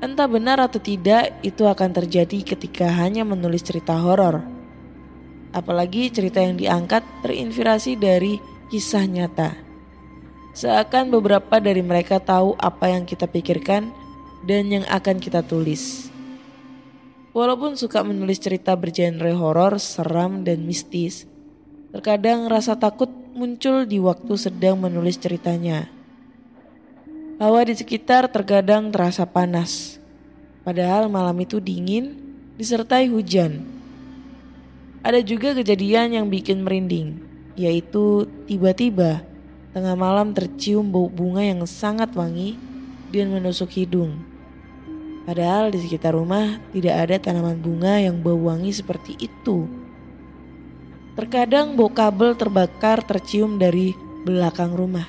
Entah 0.00 0.28
benar 0.28 0.60
atau 0.60 0.80
tidak, 0.80 1.36
itu 1.40 1.64
akan 1.64 1.90
terjadi 1.92 2.56
ketika 2.56 2.88
hanya 3.00 3.24
menulis 3.24 3.64
cerita 3.64 3.96
horor. 3.96 4.55
Apalagi 5.56 6.12
cerita 6.12 6.44
yang 6.44 6.60
diangkat 6.60 7.00
terinspirasi 7.24 7.96
dari 7.96 8.36
kisah 8.68 9.08
nyata. 9.08 9.56
Seakan 10.52 11.08
beberapa 11.08 11.56
dari 11.56 11.80
mereka 11.80 12.20
tahu 12.20 12.52
apa 12.60 12.92
yang 12.92 13.08
kita 13.08 13.24
pikirkan 13.24 13.88
dan 14.44 14.68
yang 14.68 14.84
akan 14.84 15.16
kita 15.16 15.40
tulis. 15.40 16.12
Walaupun 17.36 17.76
suka 17.76 18.00
menulis 18.00 18.40
cerita 18.40 18.72
bergenre 18.76 19.32
horor, 19.36 19.76
seram, 19.76 20.40
dan 20.44 20.64
mistis, 20.64 21.28
terkadang 21.92 22.48
rasa 22.48 22.80
takut 22.80 23.12
muncul 23.36 23.84
di 23.84 24.00
waktu 24.00 24.32
sedang 24.40 24.80
menulis 24.80 25.20
ceritanya. 25.20 25.92
Hawa 27.36 27.68
di 27.68 27.76
sekitar 27.76 28.32
terkadang 28.32 28.88
terasa 28.88 29.28
panas, 29.28 30.00
padahal 30.64 31.12
malam 31.12 31.36
itu 31.36 31.60
dingin 31.60 32.16
disertai 32.56 33.12
hujan. 33.12 33.75
Ada 35.06 35.22
juga 35.22 35.54
kejadian 35.54 36.18
yang 36.18 36.26
bikin 36.26 36.66
merinding, 36.66 37.22
yaitu 37.54 38.26
tiba-tiba 38.50 39.22
tengah 39.70 39.94
malam 39.94 40.34
tercium 40.34 40.90
bau 40.90 41.06
bunga 41.06 41.46
yang 41.46 41.62
sangat 41.62 42.10
wangi 42.18 42.58
dan 43.14 43.30
menusuk 43.30 43.70
hidung. 43.78 44.18
Padahal 45.22 45.70
di 45.70 45.78
sekitar 45.78 46.10
rumah 46.10 46.58
tidak 46.74 47.06
ada 47.06 47.22
tanaman 47.22 47.54
bunga 47.54 48.02
yang 48.02 48.18
bau 48.18 48.50
wangi 48.50 48.74
seperti 48.74 49.14
itu. 49.22 49.70
Terkadang 51.14 51.78
bau 51.78 51.86
kabel 51.86 52.34
terbakar 52.34 53.06
tercium 53.06 53.62
dari 53.62 53.94
belakang 54.26 54.74
rumah. 54.74 55.06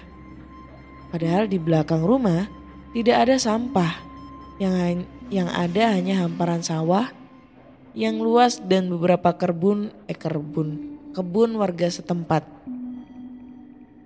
Padahal 1.09 1.49
di 1.49 1.57
belakang 1.57 2.05
rumah 2.05 2.45
tidak 2.93 3.25
ada 3.25 3.41
sampah. 3.41 3.97
Yang 4.61 5.09
yang 5.33 5.49
ada 5.49 5.97
hanya 5.97 6.21
hamparan 6.21 6.61
sawah 6.61 7.16
yang 7.97 8.21
luas 8.21 8.61
dan 8.61 8.93
beberapa 8.93 9.33
kebun 9.33 9.89
eh 10.05 10.13
kebun 10.13 11.01
kebun 11.17 11.57
warga 11.57 11.89
setempat. 11.89 12.45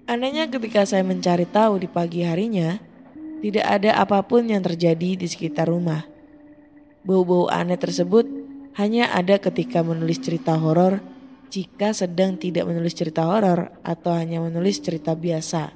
Anehnya 0.07 0.47
ketika 0.47 0.87
saya 0.87 1.03
mencari 1.03 1.43
tahu 1.43 1.83
di 1.83 1.91
pagi 1.91 2.23
harinya, 2.23 2.79
tidak 3.43 3.67
ada 3.67 3.99
apa 3.99 4.23
pun 4.23 4.47
yang 4.47 4.63
terjadi 4.63 5.19
di 5.19 5.27
sekitar 5.27 5.67
rumah. 5.67 6.07
Bau-bau 7.03 7.51
aneh 7.51 7.75
tersebut 7.75 8.23
hanya 8.79 9.11
ada 9.11 9.35
ketika 9.43 9.83
menulis 9.83 10.23
cerita 10.23 10.55
horor 10.55 11.03
jika 11.51 11.91
sedang 11.91 12.39
tidak 12.39 12.63
menulis 12.63 12.95
cerita 12.95 13.27
horor 13.27 13.75
atau 13.83 14.15
hanya 14.15 14.39
menulis 14.39 14.79
cerita 14.79 15.11
biasa. 15.19 15.75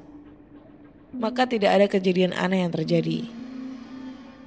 Maka 1.16 1.52
tidak 1.52 1.72
ada 1.76 1.88
kejadian 1.92 2.32
aneh 2.32 2.64
yang 2.64 2.72
terjadi. 2.72 3.28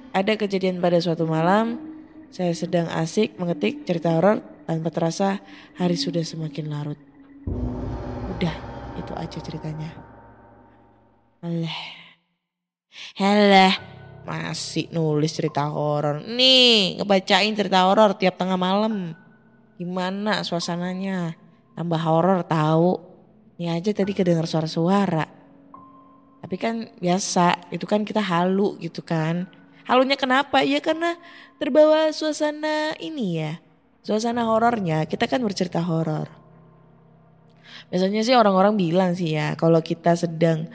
Ada 0.09 0.41
kejadian 0.41 0.81
pada 0.81 0.97
suatu 0.97 1.29
malam, 1.29 1.88
saya 2.29 2.53
sedang 2.53 2.85
asik 2.93 3.37
mengetik 3.41 3.89
cerita 3.89 4.13
horor 4.13 4.41
tanpa 4.69 4.93
terasa 4.93 5.41
hari 5.81 5.97
sudah 5.97 6.21
semakin 6.21 6.65
larut. 6.69 6.99
Udah, 8.37 8.55
itu 9.01 9.13
aja 9.17 9.37
ceritanya. 9.41 9.89
Alah. 11.41 11.79
Helah, 13.17 13.73
masih 14.29 14.93
nulis 14.93 15.33
cerita 15.33 15.65
horor. 15.65 16.21
Nih, 16.21 17.01
ngebacain 17.01 17.57
cerita 17.57 17.89
horor 17.89 18.13
tiap 18.13 18.37
tengah 18.37 18.61
malam. 18.61 19.17
Gimana 19.81 20.45
suasananya? 20.45 21.33
Tambah 21.73 22.01
horor 22.05 22.45
tahu. 22.45 22.99
Ini 23.57 23.73
aja 23.73 23.91
tadi 23.91 24.13
kedengar 24.13 24.45
suara-suara. 24.45 25.25
Tapi 26.39 26.55
kan 26.55 26.93
biasa, 27.01 27.73
itu 27.73 27.83
kan 27.89 28.05
kita 28.05 28.21
halu 28.21 28.77
gitu 28.79 29.01
kan. 29.01 29.58
Halunya 29.89 30.13
kenapa? 30.13 30.61
Ya 30.61 30.77
karena 30.85 31.17
terbawa 31.57 32.13
suasana 32.13 32.93
ini 33.01 33.41
ya. 33.41 33.57
Suasana 34.05 34.45
horornya, 34.45 35.09
kita 35.09 35.25
kan 35.25 35.41
bercerita 35.41 35.81
horor. 35.81 36.29
Biasanya 37.89 38.21
sih 38.21 38.37
orang-orang 38.37 38.77
bilang 38.77 39.17
sih 39.17 39.33
ya, 39.33 39.57
kalau 39.57 39.81
kita 39.81 40.13
sedang 40.13 40.69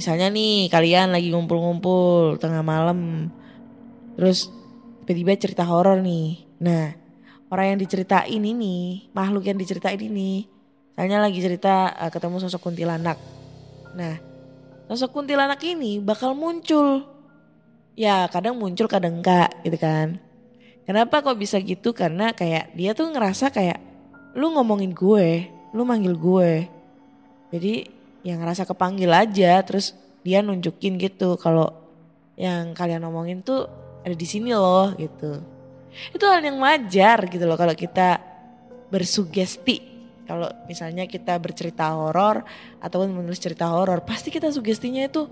misalnya 0.00 0.32
nih 0.32 0.72
kalian 0.72 1.12
lagi 1.12 1.28
ngumpul-ngumpul 1.28 2.40
tengah 2.40 2.64
malam 2.64 3.28
terus 4.16 4.48
tiba-tiba 5.04 5.36
cerita 5.36 5.68
horor 5.68 6.00
nih 6.00 6.40
nah 6.56 6.96
orang 7.52 7.76
yang 7.76 7.78
diceritain 7.84 8.40
ini 8.40 9.04
makhluk 9.12 9.44
yang 9.44 9.60
diceritain 9.60 10.00
ini 10.00 10.48
misalnya 10.96 11.20
lagi 11.20 11.44
cerita 11.44 11.92
uh, 12.00 12.08
ketemu 12.08 12.40
sosok 12.40 12.64
kuntilanak 12.64 13.20
nah 13.92 14.16
sosok 14.88 15.20
kuntilanak 15.20 15.60
ini 15.68 16.00
bakal 16.00 16.32
muncul 16.32 17.04
ya 18.00 18.24
kadang 18.32 18.56
muncul 18.56 18.88
kadang 18.88 19.20
enggak 19.20 19.52
gitu 19.60 19.76
kan 19.76 20.16
Kenapa 20.90 21.22
kok 21.22 21.38
bisa 21.38 21.54
gitu? 21.62 21.94
Karena 21.94 22.34
kayak 22.34 22.74
dia 22.74 22.98
tuh 22.98 23.14
ngerasa 23.14 23.54
kayak 23.54 23.78
lu 24.34 24.50
ngomongin 24.50 24.90
gue, 24.90 25.46
lu 25.70 25.86
manggil 25.86 26.18
gue. 26.18 26.66
Jadi 27.54 27.86
yang 28.26 28.42
ngerasa 28.42 28.66
kepanggil 28.66 29.06
aja 29.06 29.62
terus 29.62 29.94
dia 30.26 30.42
nunjukin 30.42 30.98
gitu 30.98 31.38
kalau 31.38 31.70
yang 32.34 32.74
kalian 32.74 33.06
ngomongin 33.06 33.38
tuh 33.46 33.70
ada 34.02 34.18
di 34.18 34.26
sini 34.26 34.50
loh 34.50 34.90
gitu. 34.98 35.38
Itu 36.10 36.26
hal 36.26 36.42
yang 36.42 36.58
wajar 36.58 37.22
gitu 37.30 37.46
loh 37.46 37.54
kalau 37.54 37.78
kita 37.78 38.18
bersugesti. 38.90 39.86
Kalau 40.26 40.50
misalnya 40.66 41.06
kita 41.06 41.38
bercerita 41.38 41.94
horor 41.94 42.42
ataupun 42.82 43.14
menulis 43.14 43.38
cerita 43.38 43.70
horor, 43.70 44.02
pasti 44.02 44.34
kita 44.34 44.50
sugestinya 44.50 45.06
itu 45.06 45.30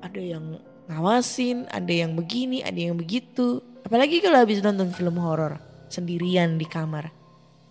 ada 0.00 0.20
yang 0.24 0.56
ngawasin, 0.90 1.70
ada 1.70 1.92
yang 1.94 2.18
begini, 2.18 2.66
ada 2.66 2.76
yang 2.76 2.98
begitu. 2.98 3.62
Apalagi 3.86 4.18
kalau 4.18 4.42
habis 4.42 4.58
nonton 4.58 4.90
film 4.90 5.16
horor 5.22 5.62
sendirian 5.86 6.58
di 6.58 6.66
kamar. 6.66 7.14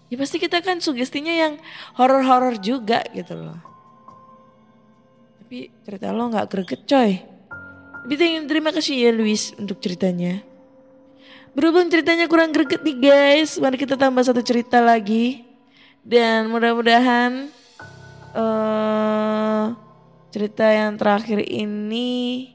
Ya 0.10 0.18
pasti 0.18 0.42
kita 0.42 0.64
kan 0.66 0.82
sugestinya 0.82 1.30
yang 1.30 1.62
horor-horor 1.94 2.58
juga 2.58 3.06
gitu 3.14 3.38
loh. 3.38 3.60
Tapi 5.44 5.70
cerita 5.86 6.10
lo 6.10 6.32
nggak 6.34 6.48
greget 6.50 6.82
coy. 6.90 7.12
Tapi 8.04 8.14
terima 8.50 8.74
kasih 8.74 8.96
ya 9.06 9.12
Luis 9.14 9.54
untuk 9.60 9.78
ceritanya. 9.78 10.42
Berhubung 11.54 11.90
ceritanya 11.94 12.26
kurang 12.26 12.56
greget 12.56 12.82
nih 12.82 12.98
guys, 12.98 13.62
mari 13.62 13.78
kita 13.78 13.94
tambah 13.94 14.26
satu 14.26 14.42
cerita 14.42 14.82
lagi. 14.82 15.46
Dan 16.02 16.50
mudah-mudahan 16.50 17.54
uh, 18.34 19.78
cerita 20.34 20.66
yang 20.74 20.98
terakhir 20.98 21.46
ini 21.46 22.50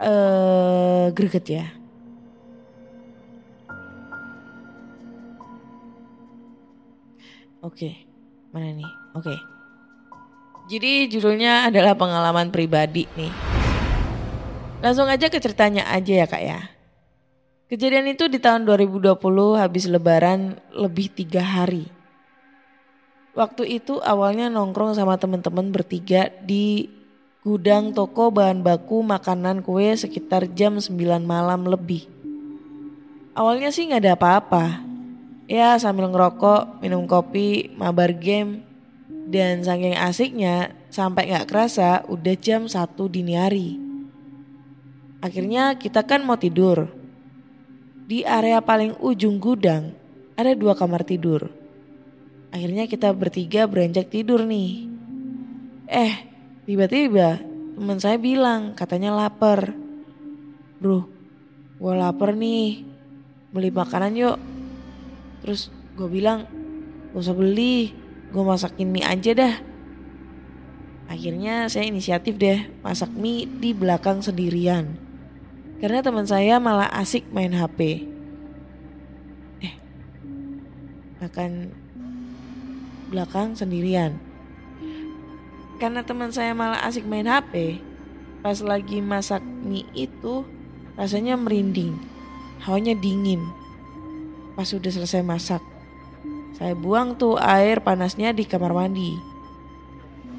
uh, 0.00 1.12
greget 1.12 1.46
ya. 1.46 1.66
Oke, 7.60 7.92
mana 8.56 8.72
nih? 8.72 8.88
Oke. 9.12 9.36
Jadi 10.72 11.12
judulnya 11.12 11.68
adalah 11.68 11.92
pengalaman 11.92 12.48
pribadi 12.48 13.04
nih. 13.18 13.32
Langsung 14.80 15.04
aja 15.12 15.28
ke 15.28 15.36
ceritanya 15.36 15.84
aja 15.92 16.24
ya 16.24 16.26
kak 16.26 16.40
ya. 16.40 16.60
Kejadian 17.68 18.16
itu 18.16 18.26
di 18.32 18.40
tahun 18.40 18.64
2020 18.64 19.12
habis 19.60 19.84
lebaran 19.86 20.56
lebih 20.72 21.12
tiga 21.12 21.44
hari. 21.44 21.86
Waktu 23.36 23.78
itu 23.78 24.00
awalnya 24.02 24.50
nongkrong 24.50 24.96
sama 24.96 25.20
temen-temen 25.20 25.70
bertiga 25.70 26.32
di 26.42 26.88
gudang 27.40 27.96
toko 27.96 28.28
bahan 28.28 28.60
baku 28.60 29.00
makanan 29.00 29.64
kue 29.64 29.96
sekitar 29.96 30.44
jam 30.52 30.76
9 30.76 30.92
malam 31.24 31.64
lebih. 31.64 32.04
Awalnya 33.32 33.72
sih 33.72 33.88
nggak 33.88 34.02
ada 34.04 34.12
apa-apa. 34.12 34.64
Ya 35.48 35.74
sambil 35.80 36.12
ngerokok, 36.12 36.84
minum 36.84 37.08
kopi, 37.08 37.72
mabar 37.80 38.12
game. 38.12 38.60
Dan 39.30 39.62
saking 39.64 39.96
asiknya 39.96 40.74
sampai 40.92 41.32
nggak 41.32 41.48
kerasa 41.48 42.04
udah 42.12 42.36
jam 42.36 42.68
1 42.68 42.76
dini 43.08 43.34
hari. 43.38 43.68
Akhirnya 45.24 45.80
kita 45.80 46.04
kan 46.04 46.20
mau 46.20 46.36
tidur. 46.36 46.92
Di 48.04 48.26
area 48.26 48.60
paling 48.60 49.00
ujung 49.00 49.40
gudang 49.40 49.94
ada 50.36 50.52
dua 50.52 50.76
kamar 50.76 51.06
tidur. 51.08 51.48
Akhirnya 52.50 52.90
kita 52.90 53.14
bertiga 53.14 53.70
beranjak 53.70 54.10
tidur 54.10 54.42
nih. 54.42 54.90
Eh, 55.86 56.29
tiba-tiba 56.70 57.42
teman 57.74 57.98
saya 57.98 58.14
bilang 58.14 58.78
katanya 58.78 59.10
lapar. 59.10 59.74
Bro, 60.78 61.10
gue 61.82 61.94
lapar 61.98 62.38
nih. 62.38 62.86
Beli 63.50 63.74
makanan 63.74 64.14
yuk. 64.14 64.38
Terus 65.42 65.74
gue 65.98 66.06
bilang, 66.06 66.46
gak 67.10 67.18
usah 67.18 67.34
beli. 67.34 67.90
Gue 68.30 68.46
masakin 68.46 68.86
mie 68.86 69.02
aja 69.02 69.34
dah. 69.34 69.54
Akhirnya 71.10 71.66
saya 71.66 71.90
inisiatif 71.90 72.38
deh 72.38 72.70
masak 72.86 73.10
mie 73.18 73.50
di 73.50 73.74
belakang 73.74 74.22
sendirian. 74.22 74.94
Karena 75.82 76.06
teman 76.06 76.22
saya 76.22 76.62
malah 76.62 76.86
asik 76.94 77.26
main 77.34 77.50
HP. 77.50 78.06
Eh, 79.58 79.74
makan 81.18 81.74
belakang 83.10 83.58
sendirian. 83.58 84.29
Karena 85.80 86.04
teman 86.04 86.28
saya 86.28 86.52
malah 86.52 86.84
asik 86.84 87.08
main 87.08 87.24
HP, 87.24 87.80
pas 88.44 88.60
lagi 88.60 89.00
masak 89.00 89.40
mie 89.40 89.88
itu 89.96 90.44
rasanya 91.00 91.40
merinding, 91.40 91.96
hawanya 92.60 92.92
dingin. 92.92 93.40
Pas 94.52 94.68
sudah 94.68 94.92
selesai 94.92 95.24
masak, 95.24 95.64
saya 96.60 96.76
buang 96.76 97.16
tuh 97.16 97.40
air 97.40 97.80
panasnya 97.80 98.36
di 98.36 98.44
kamar 98.44 98.76
mandi. 98.76 99.16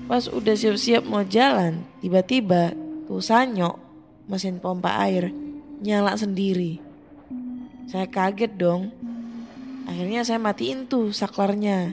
Pas 0.05 0.29
udah 0.29 0.53
siap-siap 0.53 1.01
mau 1.09 1.25
jalan, 1.25 1.81
tiba-tiba 2.05 2.77
tuh 3.09 3.17
sanyok 3.17 3.81
mesin 4.29 4.61
pompa 4.61 5.01
air 5.01 5.33
nyala 5.81 6.13
sendiri. 6.13 6.77
Saya 7.89 8.05
kaget 8.05 8.53
dong. 8.55 8.93
Akhirnya 9.89 10.21
saya 10.21 10.37
matiin 10.37 10.85
tuh 10.85 11.09
saklarnya. 11.09 11.91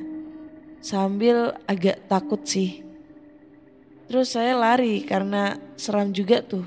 Sambil 0.85 1.57
agak 1.65 2.05
takut 2.07 2.45
sih. 2.45 2.88
Terus 4.09 4.33
saya 4.33 4.57
lari 4.57 5.05
karena 5.05 5.61
seram 5.77 6.09
juga 6.17 6.41
tuh. 6.41 6.65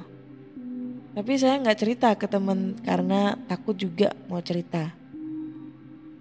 Tapi 1.17 1.33
saya 1.41 1.57
nggak 1.57 1.79
cerita 1.81 2.13
ke 2.13 2.29
temen 2.29 2.77
karena 2.85 3.33
takut 3.49 3.73
juga 3.73 4.13
mau 4.29 4.39
cerita. 4.45 4.93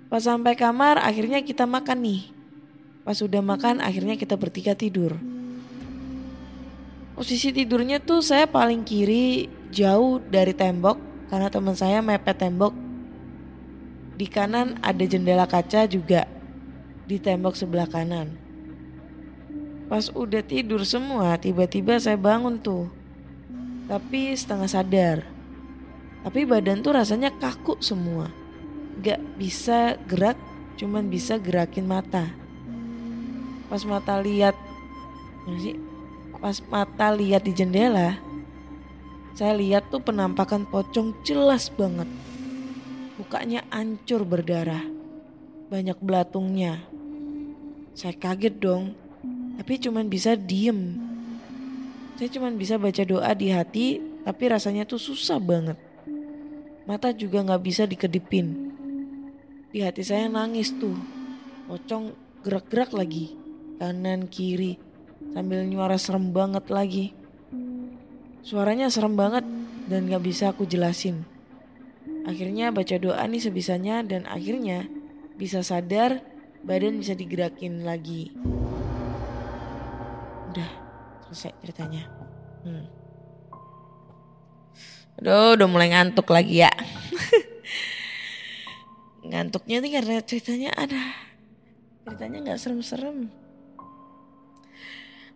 Pas 0.09 0.25
sampai 0.25 0.57
kamar 0.57 0.99
akhirnya 0.99 1.45
kita 1.45 1.69
makan 1.69 2.03
nih. 2.03 2.21
Pas 3.05 3.21
udah 3.21 3.45
makan 3.45 3.85
akhirnya 3.85 4.17
kita 4.17 4.35
bertiga 4.35 4.73
tidur. 4.73 5.15
Posisi 7.15 7.53
tidurnya 7.53 8.01
tuh 8.01 8.25
saya 8.25 8.49
paling 8.49 8.81
kiri 8.81 9.45
jauh 9.71 10.25
dari 10.25 10.57
tembok 10.57 10.97
karena 11.29 11.53
teman 11.53 11.77
saya 11.77 12.01
mepet 12.01 12.41
tembok. 12.41 12.73
Di 14.17 14.25
kanan 14.25 14.81
ada 14.81 15.05
jendela 15.05 15.45
kaca 15.45 15.85
juga 15.85 16.25
di 17.05 17.21
tembok 17.21 17.55
sebelah 17.55 17.87
kanan. 17.87 18.50
Pas 19.91 20.07
udah 20.15 20.39
tidur 20.39 20.87
semua 20.87 21.35
tiba-tiba 21.35 21.99
saya 21.99 22.15
bangun 22.15 22.63
tuh. 22.63 22.87
Tapi 23.91 24.31
setengah 24.39 24.71
sadar. 24.71 25.19
Tapi 26.23 26.47
badan 26.47 26.79
tuh 26.79 26.95
rasanya 26.95 27.35
kaku 27.35 27.83
semua. 27.83 28.31
Gak 29.03 29.19
bisa 29.35 29.99
gerak 30.07 30.39
cuman 30.79 31.11
bisa 31.11 31.43
gerakin 31.43 31.91
mata. 31.91 32.31
Pas 33.67 33.83
mata 33.83 34.23
lihat, 34.23 34.55
sih? 35.59 35.75
Pas 36.39 36.63
mata 36.71 37.11
lihat 37.11 37.43
di 37.43 37.53
jendela, 37.53 38.17
saya 39.35 39.59
lihat 39.59 39.91
tuh 39.91 40.03
penampakan 40.03 40.67
pocong 40.71 41.19
jelas 41.27 41.67
banget. 41.69 42.07
Mukanya 43.19 43.67
hancur 43.69 44.23
berdarah. 44.23 44.83
Banyak 45.69 45.99
belatungnya. 46.01 46.81
Saya 47.93 48.17
kaget 48.17 48.57
dong, 48.57 48.97
tapi 49.61 49.77
cuman 49.77 50.09
bisa 50.09 50.41
diem. 50.41 50.97
Saya 52.17 52.33
cuman 52.33 52.57
bisa 52.57 52.81
baca 52.81 53.05
doa 53.05 53.29
di 53.37 53.53
hati, 53.53 54.01
tapi 54.25 54.49
rasanya 54.49 54.89
tuh 54.89 54.97
susah 54.97 55.37
banget. 55.37 55.77
Mata 56.89 57.13
juga 57.13 57.45
gak 57.45 57.61
bisa 57.61 57.85
dikedipin. 57.85 58.73
Di 59.69 59.85
hati 59.85 60.01
saya 60.01 60.33
nangis 60.33 60.73
tuh. 60.73 60.97
Pocong 61.69 62.17
gerak-gerak 62.41 62.97
lagi. 62.97 63.37
Kanan 63.77 64.33
kiri 64.33 64.81
sambil 65.37 65.61
nyuara 65.69 66.01
serem 66.01 66.33
banget 66.33 66.65
lagi. 66.73 67.13
Suaranya 68.41 68.89
serem 68.89 69.13
banget 69.13 69.45
dan 69.93 70.09
gak 70.09 70.25
bisa 70.25 70.57
aku 70.57 70.65
jelasin. 70.65 71.29
Akhirnya 72.25 72.73
baca 72.73 72.97
doa 72.97 73.21
nih 73.29 73.45
sebisanya 73.45 74.01
dan 74.09 74.25
akhirnya 74.25 74.89
bisa 75.37 75.61
sadar 75.61 76.25
badan 76.65 76.97
bisa 76.97 77.13
digerakin 77.13 77.85
lagi. 77.85 78.33
Udah 80.51 80.71
selesai 81.31 81.55
ceritanya. 81.63 82.11
Hmm. 82.67 82.87
Aduh 85.23 85.55
udah 85.55 85.69
mulai 85.71 85.95
ngantuk 85.95 86.27
lagi 86.35 86.67
ya. 86.67 86.73
Ngantuknya 89.31 89.79
nih 89.79 89.93
karena 89.95 90.15
ceritanya 90.27 90.71
ada. 90.75 91.15
Ceritanya 92.03 92.51
gak 92.51 92.59
serem-serem. 92.59 93.31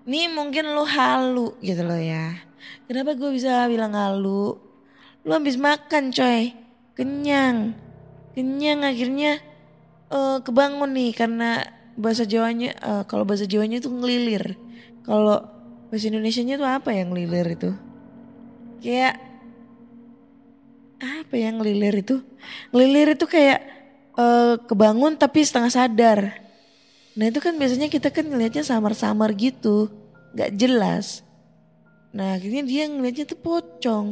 Nih 0.05 0.27
mungkin 0.33 0.75
lu 0.75 0.83
halu 0.83 1.55
gitu 1.63 1.87
loh 1.87 2.01
ya. 2.01 2.43
Kenapa 2.91 3.15
gue 3.15 3.31
bisa 3.31 3.71
bilang 3.71 3.95
halu? 3.95 4.59
Lu 5.23 5.31
habis 5.31 5.55
makan 5.55 6.11
coy. 6.11 6.59
Kenyang. 6.99 7.79
Kenyang 8.35 8.83
akhirnya 8.83 9.39
uh, 10.11 10.43
kebangun 10.43 10.91
nih 10.91 11.15
karena 11.15 11.63
bahasa 11.95 12.27
Jawanya 12.27 12.75
uh, 12.83 13.03
kalau 13.07 13.23
bahasa 13.23 13.47
Jawanya 13.47 13.79
itu 13.79 13.89
ngelilir. 13.89 14.59
Kalau 15.05 15.37
bahasa 15.93 16.09
Indonesianya 16.09 16.57
tuh 16.57 16.69
apa 16.69 16.91
yang 16.97 17.13
ngelilir 17.13 17.47
itu? 17.53 17.71
Kayak 18.81 19.21
apa 21.01 21.35
yang 21.37 21.61
ngelilir 21.61 21.95
itu? 22.01 22.25
Ngelilir 22.73 23.13
itu 23.13 23.29
kayak 23.29 23.61
eh, 24.17 24.55
kebangun 24.65 25.21
tapi 25.21 25.45
setengah 25.45 25.73
sadar. 25.73 26.21
Nah 27.15 27.25
itu 27.31 27.39
kan 27.39 27.55
biasanya 27.55 27.93
kita 27.93 28.11
kan 28.11 28.27
ngelihatnya 28.27 28.65
samar-samar 28.67 29.37
gitu, 29.39 29.93
nggak 30.35 30.51
jelas. 30.57 31.23
Nah 32.11 32.35
akhirnya 32.35 32.65
dia 32.65 32.89
ngelihatnya 32.91 33.29
tuh 33.29 33.39
pocong. 33.39 34.09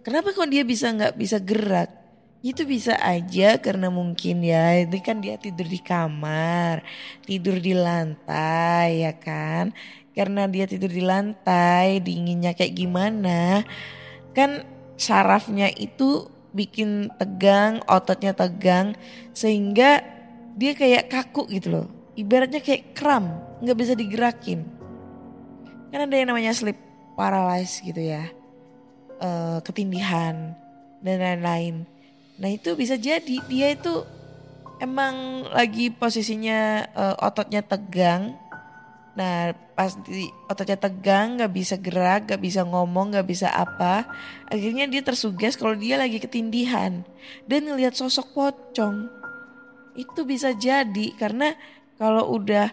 Kenapa 0.00 0.32
kok 0.32 0.48
dia 0.48 0.64
bisa 0.64 0.92
nggak 0.92 1.14
bisa 1.16 1.36
gerak? 1.40 1.99
Itu 2.40 2.64
bisa 2.64 2.96
aja 2.96 3.60
karena 3.60 3.92
mungkin 3.92 4.40
ya 4.40 4.80
ini 4.80 4.98
kan 5.04 5.20
dia 5.20 5.36
tidur 5.36 5.68
di 5.68 5.76
kamar, 5.76 6.80
tidur 7.28 7.60
di 7.60 7.76
lantai 7.76 9.04
ya 9.04 9.12
kan. 9.12 9.76
Karena 10.16 10.48
dia 10.48 10.64
tidur 10.64 10.88
di 10.88 11.04
lantai, 11.04 12.00
dinginnya 12.00 12.56
kayak 12.56 12.74
gimana? 12.76 13.60
Kan 14.32 14.64
sarafnya 14.96 15.68
itu 15.76 16.32
bikin 16.56 17.12
tegang, 17.20 17.84
ototnya 17.86 18.32
tegang 18.32 18.96
sehingga 19.36 20.00
dia 20.56 20.72
kayak 20.72 21.12
kaku 21.12 21.44
gitu 21.52 21.68
loh. 21.76 21.86
Ibaratnya 22.16 22.60
kayak 22.64 22.96
kram, 22.96 23.36
nggak 23.60 23.78
bisa 23.78 23.92
digerakin. 23.92 24.64
Kan 25.92 26.08
ada 26.08 26.14
yang 26.16 26.32
namanya 26.32 26.56
sleep 26.56 26.76
paralysis 27.20 27.84
gitu 27.84 28.00
ya. 28.00 28.32
eh, 29.20 29.58
ketindihan 29.60 30.56
dan 31.04 31.16
lain-lain. 31.20 31.84
Nah 32.40 32.48
itu 32.48 32.72
bisa 32.72 32.96
jadi 32.96 33.36
dia 33.44 33.68
itu 33.76 34.00
emang 34.80 35.44
lagi 35.52 35.92
posisinya 35.92 36.88
eh, 36.88 37.16
ototnya 37.20 37.60
tegang. 37.60 38.34
Nah 39.14 39.52
pas 39.76 39.92
di 40.08 40.24
ototnya 40.48 40.80
tegang 40.80 41.36
nggak 41.36 41.52
bisa 41.52 41.76
gerak, 41.76 42.26
nggak 42.26 42.40
bisa 42.40 42.64
ngomong, 42.64 43.12
nggak 43.12 43.28
bisa 43.28 43.52
apa. 43.52 44.08
Akhirnya 44.48 44.88
dia 44.88 45.04
tersuges 45.04 45.60
kalau 45.60 45.76
dia 45.76 46.00
lagi 46.00 46.16
ketindihan 46.16 47.04
dan 47.44 47.60
ngelihat 47.68 47.92
sosok 47.92 48.32
pocong. 48.32 49.12
Itu 49.94 50.24
bisa 50.24 50.56
jadi 50.56 51.12
karena 51.20 51.52
kalau 52.00 52.32
udah 52.32 52.72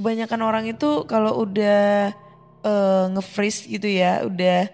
kebanyakan 0.00 0.40
orang 0.40 0.64
itu 0.64 1.04
kalau 1.04 1.44
udah 1.44 2.08
eh, 2.64 3.04
nge-freeze 3.12 3.68
gitu 3.68 3.84
ya, 3.84 4.24
udah 4.24 4.72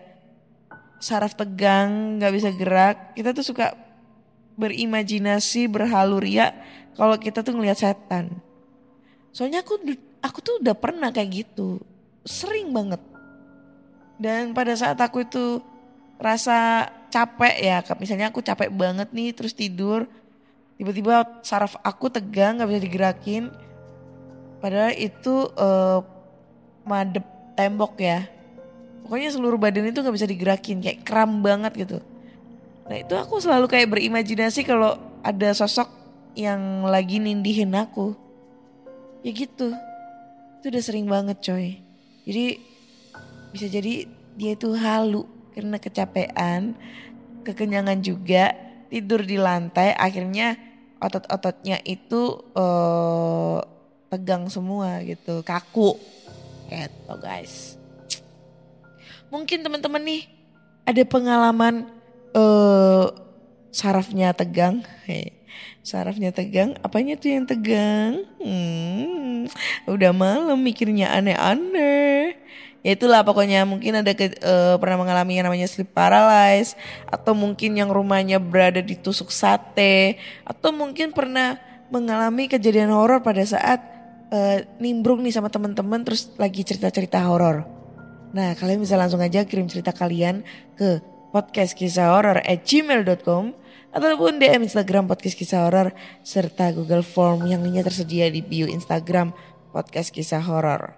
saraf 1.03 1.35
tegang, 1.35 2.23
nggak 2.23 2.33
bisa 2.33 2.49
gerak, 2.55 3.13
kita 3.19 3.35
tuh 3.37 3.45
suka 3.45 3.84
berimajinasi, 4.55 5.67
berhaluria 5.67 6.55
kalau 6.95 7.19
kita 7.19 7.43
tuh 7.43 7.55
ngelihat 7.55 7.79
setan. 7.79 8.31
Soalnya 9.35 9.67
aku 9.67 9.83
aku 10.23 10.39
tuh 10.41 10.55
udah 10.63 10.75
pernah 10.79 11.11
kayak 11.11 11.45
gitu, 11.45 11.83
sering 12.23 12.71
banget. 12.71 13.03
Dan 14.15 14.55
pada 14.55 14.79
saat 14.79 14.95
aku 15.03 15.27
itu 15.27 15.59
rasa 16.23 16.87
capek 17.11 17.55
ya, 17.59 17.83
misalnya 17.99 18.31
aku 18.31 18.41
capek 18.41 18.71
banget 18.71 19.11
nih 19.11 19.35
terus 19.35 19.51
tidur, 19.51 20.07
tiba-tiba 20.79 21.43
saraf 21.43 21.75
aku 21.83 22.07
tegang 22.11 22.63
nggak 22.63 22.71
bisa 22.71 22.83
digerakin. 22.87 23.45
Padahal 24.63 24.95
itu 24.97 25.51
eh, 25.59 25.99
madep 26.87 27.27
tembok 27.59 27.99
ya. 27.99 28.31
Pokoknya 29.05 29.29
seluruh 29.35 29.61
badan 29.61 29.91
itu 29.91 30.01
nggak 30.01 30.17
bisa 30.17 30.31
digerakin, 30.31 30.79
kayak 30.81 31.03
kram 31.03 31.43
banget 31.43 31.75
gitu. 31.75 31.99
Nah 32.85 32.97
itu 33.01 33.15
aku 33.17 33.41
selalu 33.41 33.67
kayak 33.69 33.89
berimajinasi 33.93 34.65
kalau 34.69 35.01
ada 35.25 35.57
sosok 35.57 35.89
yang 36.37 36.85
lagi 36.85 37.17
nindihin 37.17 37.73
aku. 37.73 38.13
Ya 39.25 39.33
gitu. 39.33 39.73
Itu 40.61 40.65
udah 40.69 40.83
sering 40.85 41.09
banget 41.09 41.41
coy. 41.41 41.81
Jadi 42.29 42.61
bisa 43.55 43.67
jadi 43.71 44.05
dia 44.35 44.53
itu 44.53 44.75
halu 44.77 45.25
karena 45.55 45.79
kecapean, 45.79 46.75
kekenyangan 47.47 48.03
juga, 48.03 48.53
tidur 48.91 49.23
di 49.23 49.39
lantai 49.39 49.95
akhirnya 49.95 50.59
otot-ototnya 50.99 51.81
itu 51.87 52.43
eh, 52.53 53.59
tegang 54.13 54.51
semua 54.53 55.01
gitu, 55.07 55.41
kaku. 55.41 55.97
Gitu 56.69 57.15
guys. 57.23 57.81
Mungkin 59.33 59.65
teman-teman 59.65 60.03
nih 60.05 60.23
ada 60.85 61.03
pengalaman 61.09 61.94
eh 62.35 63.05
sarafnya 63.75 64.31
tegang. 64.35 64.83
Hei, 65.07 65.35
sarafnya 65.83 66.31
tegang, 66.31 66.79
apanya 66.87 67.19
tuh 67.19 67.35
yang 67.35 67.45
tegang? 67.47 68.23
Hmm, 68.39 69.51
udah 69.91 70.13
malam 70.15 70.59
mikirnya 70.63 71.11
aneh-aneh. 71.11 72.39
Ya 72.85 72.93
itulah 72.93 73.25
pokoknya 73.25 73.65
mungkin 73.65 73.97
ada 74.05 74.13
ke, 74.13 74.37
eh, 74.37 74.77
pernah 74.77 75.01
mengalami 75.01 75.41
yang 75.41 75.49
namanya 75.49 75.65
sleep 75.65 75.97
paralysis 75.97 76.77
atau 77.09 77.33
mungkin 77.33 77.81
yang 77.81 77.89
rumahnya 77.89 78.37
berada 78.37 78.85
di 78.85 78.93
tusuk 78.93 79.33
sate 79.33 80.21
atau 80.45 80.69
mungkin 80.69 81.17
pernah 81.17 81.57
mengalami 81.89 82.45
kejadian 82.45 82.93
horor 82.93 83.25
pada 83.25 83.41
saat 83.41 83.81
eh, 84.29 84.69
nimbrung 84.85 85.25
nih 85.25 85.33
sama 85.33 85.49
teman-teman 85.49 86.05
terus 86.05 86.29
lagi 86.37 86.61
cerita-cerita 86.61 87.25
horor. 87.25 87.65
Nah 88.37 88.53
kalian 88.53 88.85
bisa 88.85 89.01
langsung 89.01 89.25
aja 89.25 89.49
kirim 89.49 89.65
cerita 89.65 89.97
kalian 89.97 90.45
ke 90.77 91.01
podcast 91.35 91.75
kisah 91.75 92.15
horor 92.15 92.39
at 92.47 92.63
gmail.com 92.63 93.51
ataupun 93.91 94.39
DM 94.39 94.71
Instagram 94.71 95.11
podcast 95.11 95.35
kisah 95.35 95.67
horor 95.67 95.91
serta 96.23 96.71
Google 96.71 97.03
Form 97.03 97.51
yang 97.51 97.67
lainnya 97.67 97.83
tersedia 97.83 98.31
di 98.31 98.39
bio 98.39 98.71
Instagram 98.71 99.35
podcast 99.75 100.15
kisah 100.15 100.39
horor. 100.39 100.95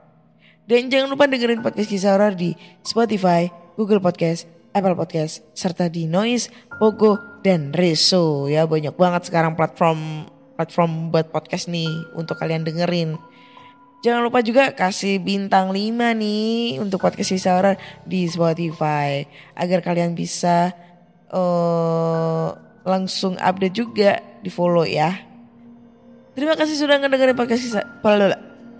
Dan 0.68 0.92
jangan 0.92 1.16
lupa 1.16 1.24
dengerin 1.24 1.64
podcast 1.64 1.88
kisah 1.88 2.20
horor 2.20 2.36
di 2.36 2.52
Spotify, 2.84 3.48
Google 3.80 4.04
Podcast, 4.04 4.44
Apple 4.76 4.92
Podcast, 4.92 5.40
serta 5.56 5.88
di 5.88 6.04
Noise, 6.04 6.52
Pogo, 6.76 7.16
dan 7.40 7.72
Reso. 7.72 8.44
Ya 8.44 8.68
banyak 8.68 8.92
banget 8.92 9.32
sekarang 9.32 9.56
platform 9.56 10.28
platform 10.60 11.08
buat 11.08 11.32
podcast 11.32 11.72
nih 11.72 11.88
untuk 12.12 12.36
kalian 12.36 12.68
dengerin. 12.68 13.16
Jangan 14.04 14.22
lupa 14.22 14.44
juga 14.44 14.70
kasih 14.76 15.18
bintang 15.18 15.72
5 15.72 16.14
nih 16.20 16.78
untuk 16.78 17.02
podcast 17.02 17.32
horor 17.48 17.74
di 18.06 18.28
Spotify 18.28 19.24
agar 19.56 19.82
kalian 19.82 20.14
bisa 20.14 20.72
eh 21.32 22.48
langsung 22.86 23.34
update 23.34 23.74
juga 23.74 24.22
di 24.40 24.48
follow 24.48 24.86
ya. 24.86 25.10
Terima 26.38 26.54
kasih 26.54 26.78
sudah 26.78 27.02
ngedengerin 27.02 27.34
podcast 27.34 27.66
kisah 27.66 27.84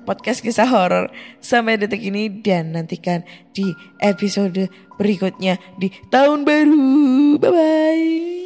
podcast 0.07 0.39
kisah 0.39 0.71
horor 0.71 1.11
sampai 1.43 1.75
detik 1.75 2.07
ini 2.07 2.31
dan 2.31 2.79
nantikan 2.79 3.27
di 3.51 3.75
episode 3.99 4.71
berikutnya 4.95 5.59
di 5.83 5.91
tahun 6.09 6.47
baru. 6.47 6.87
Bye 7.43 7.51
bye. 7.51 8.46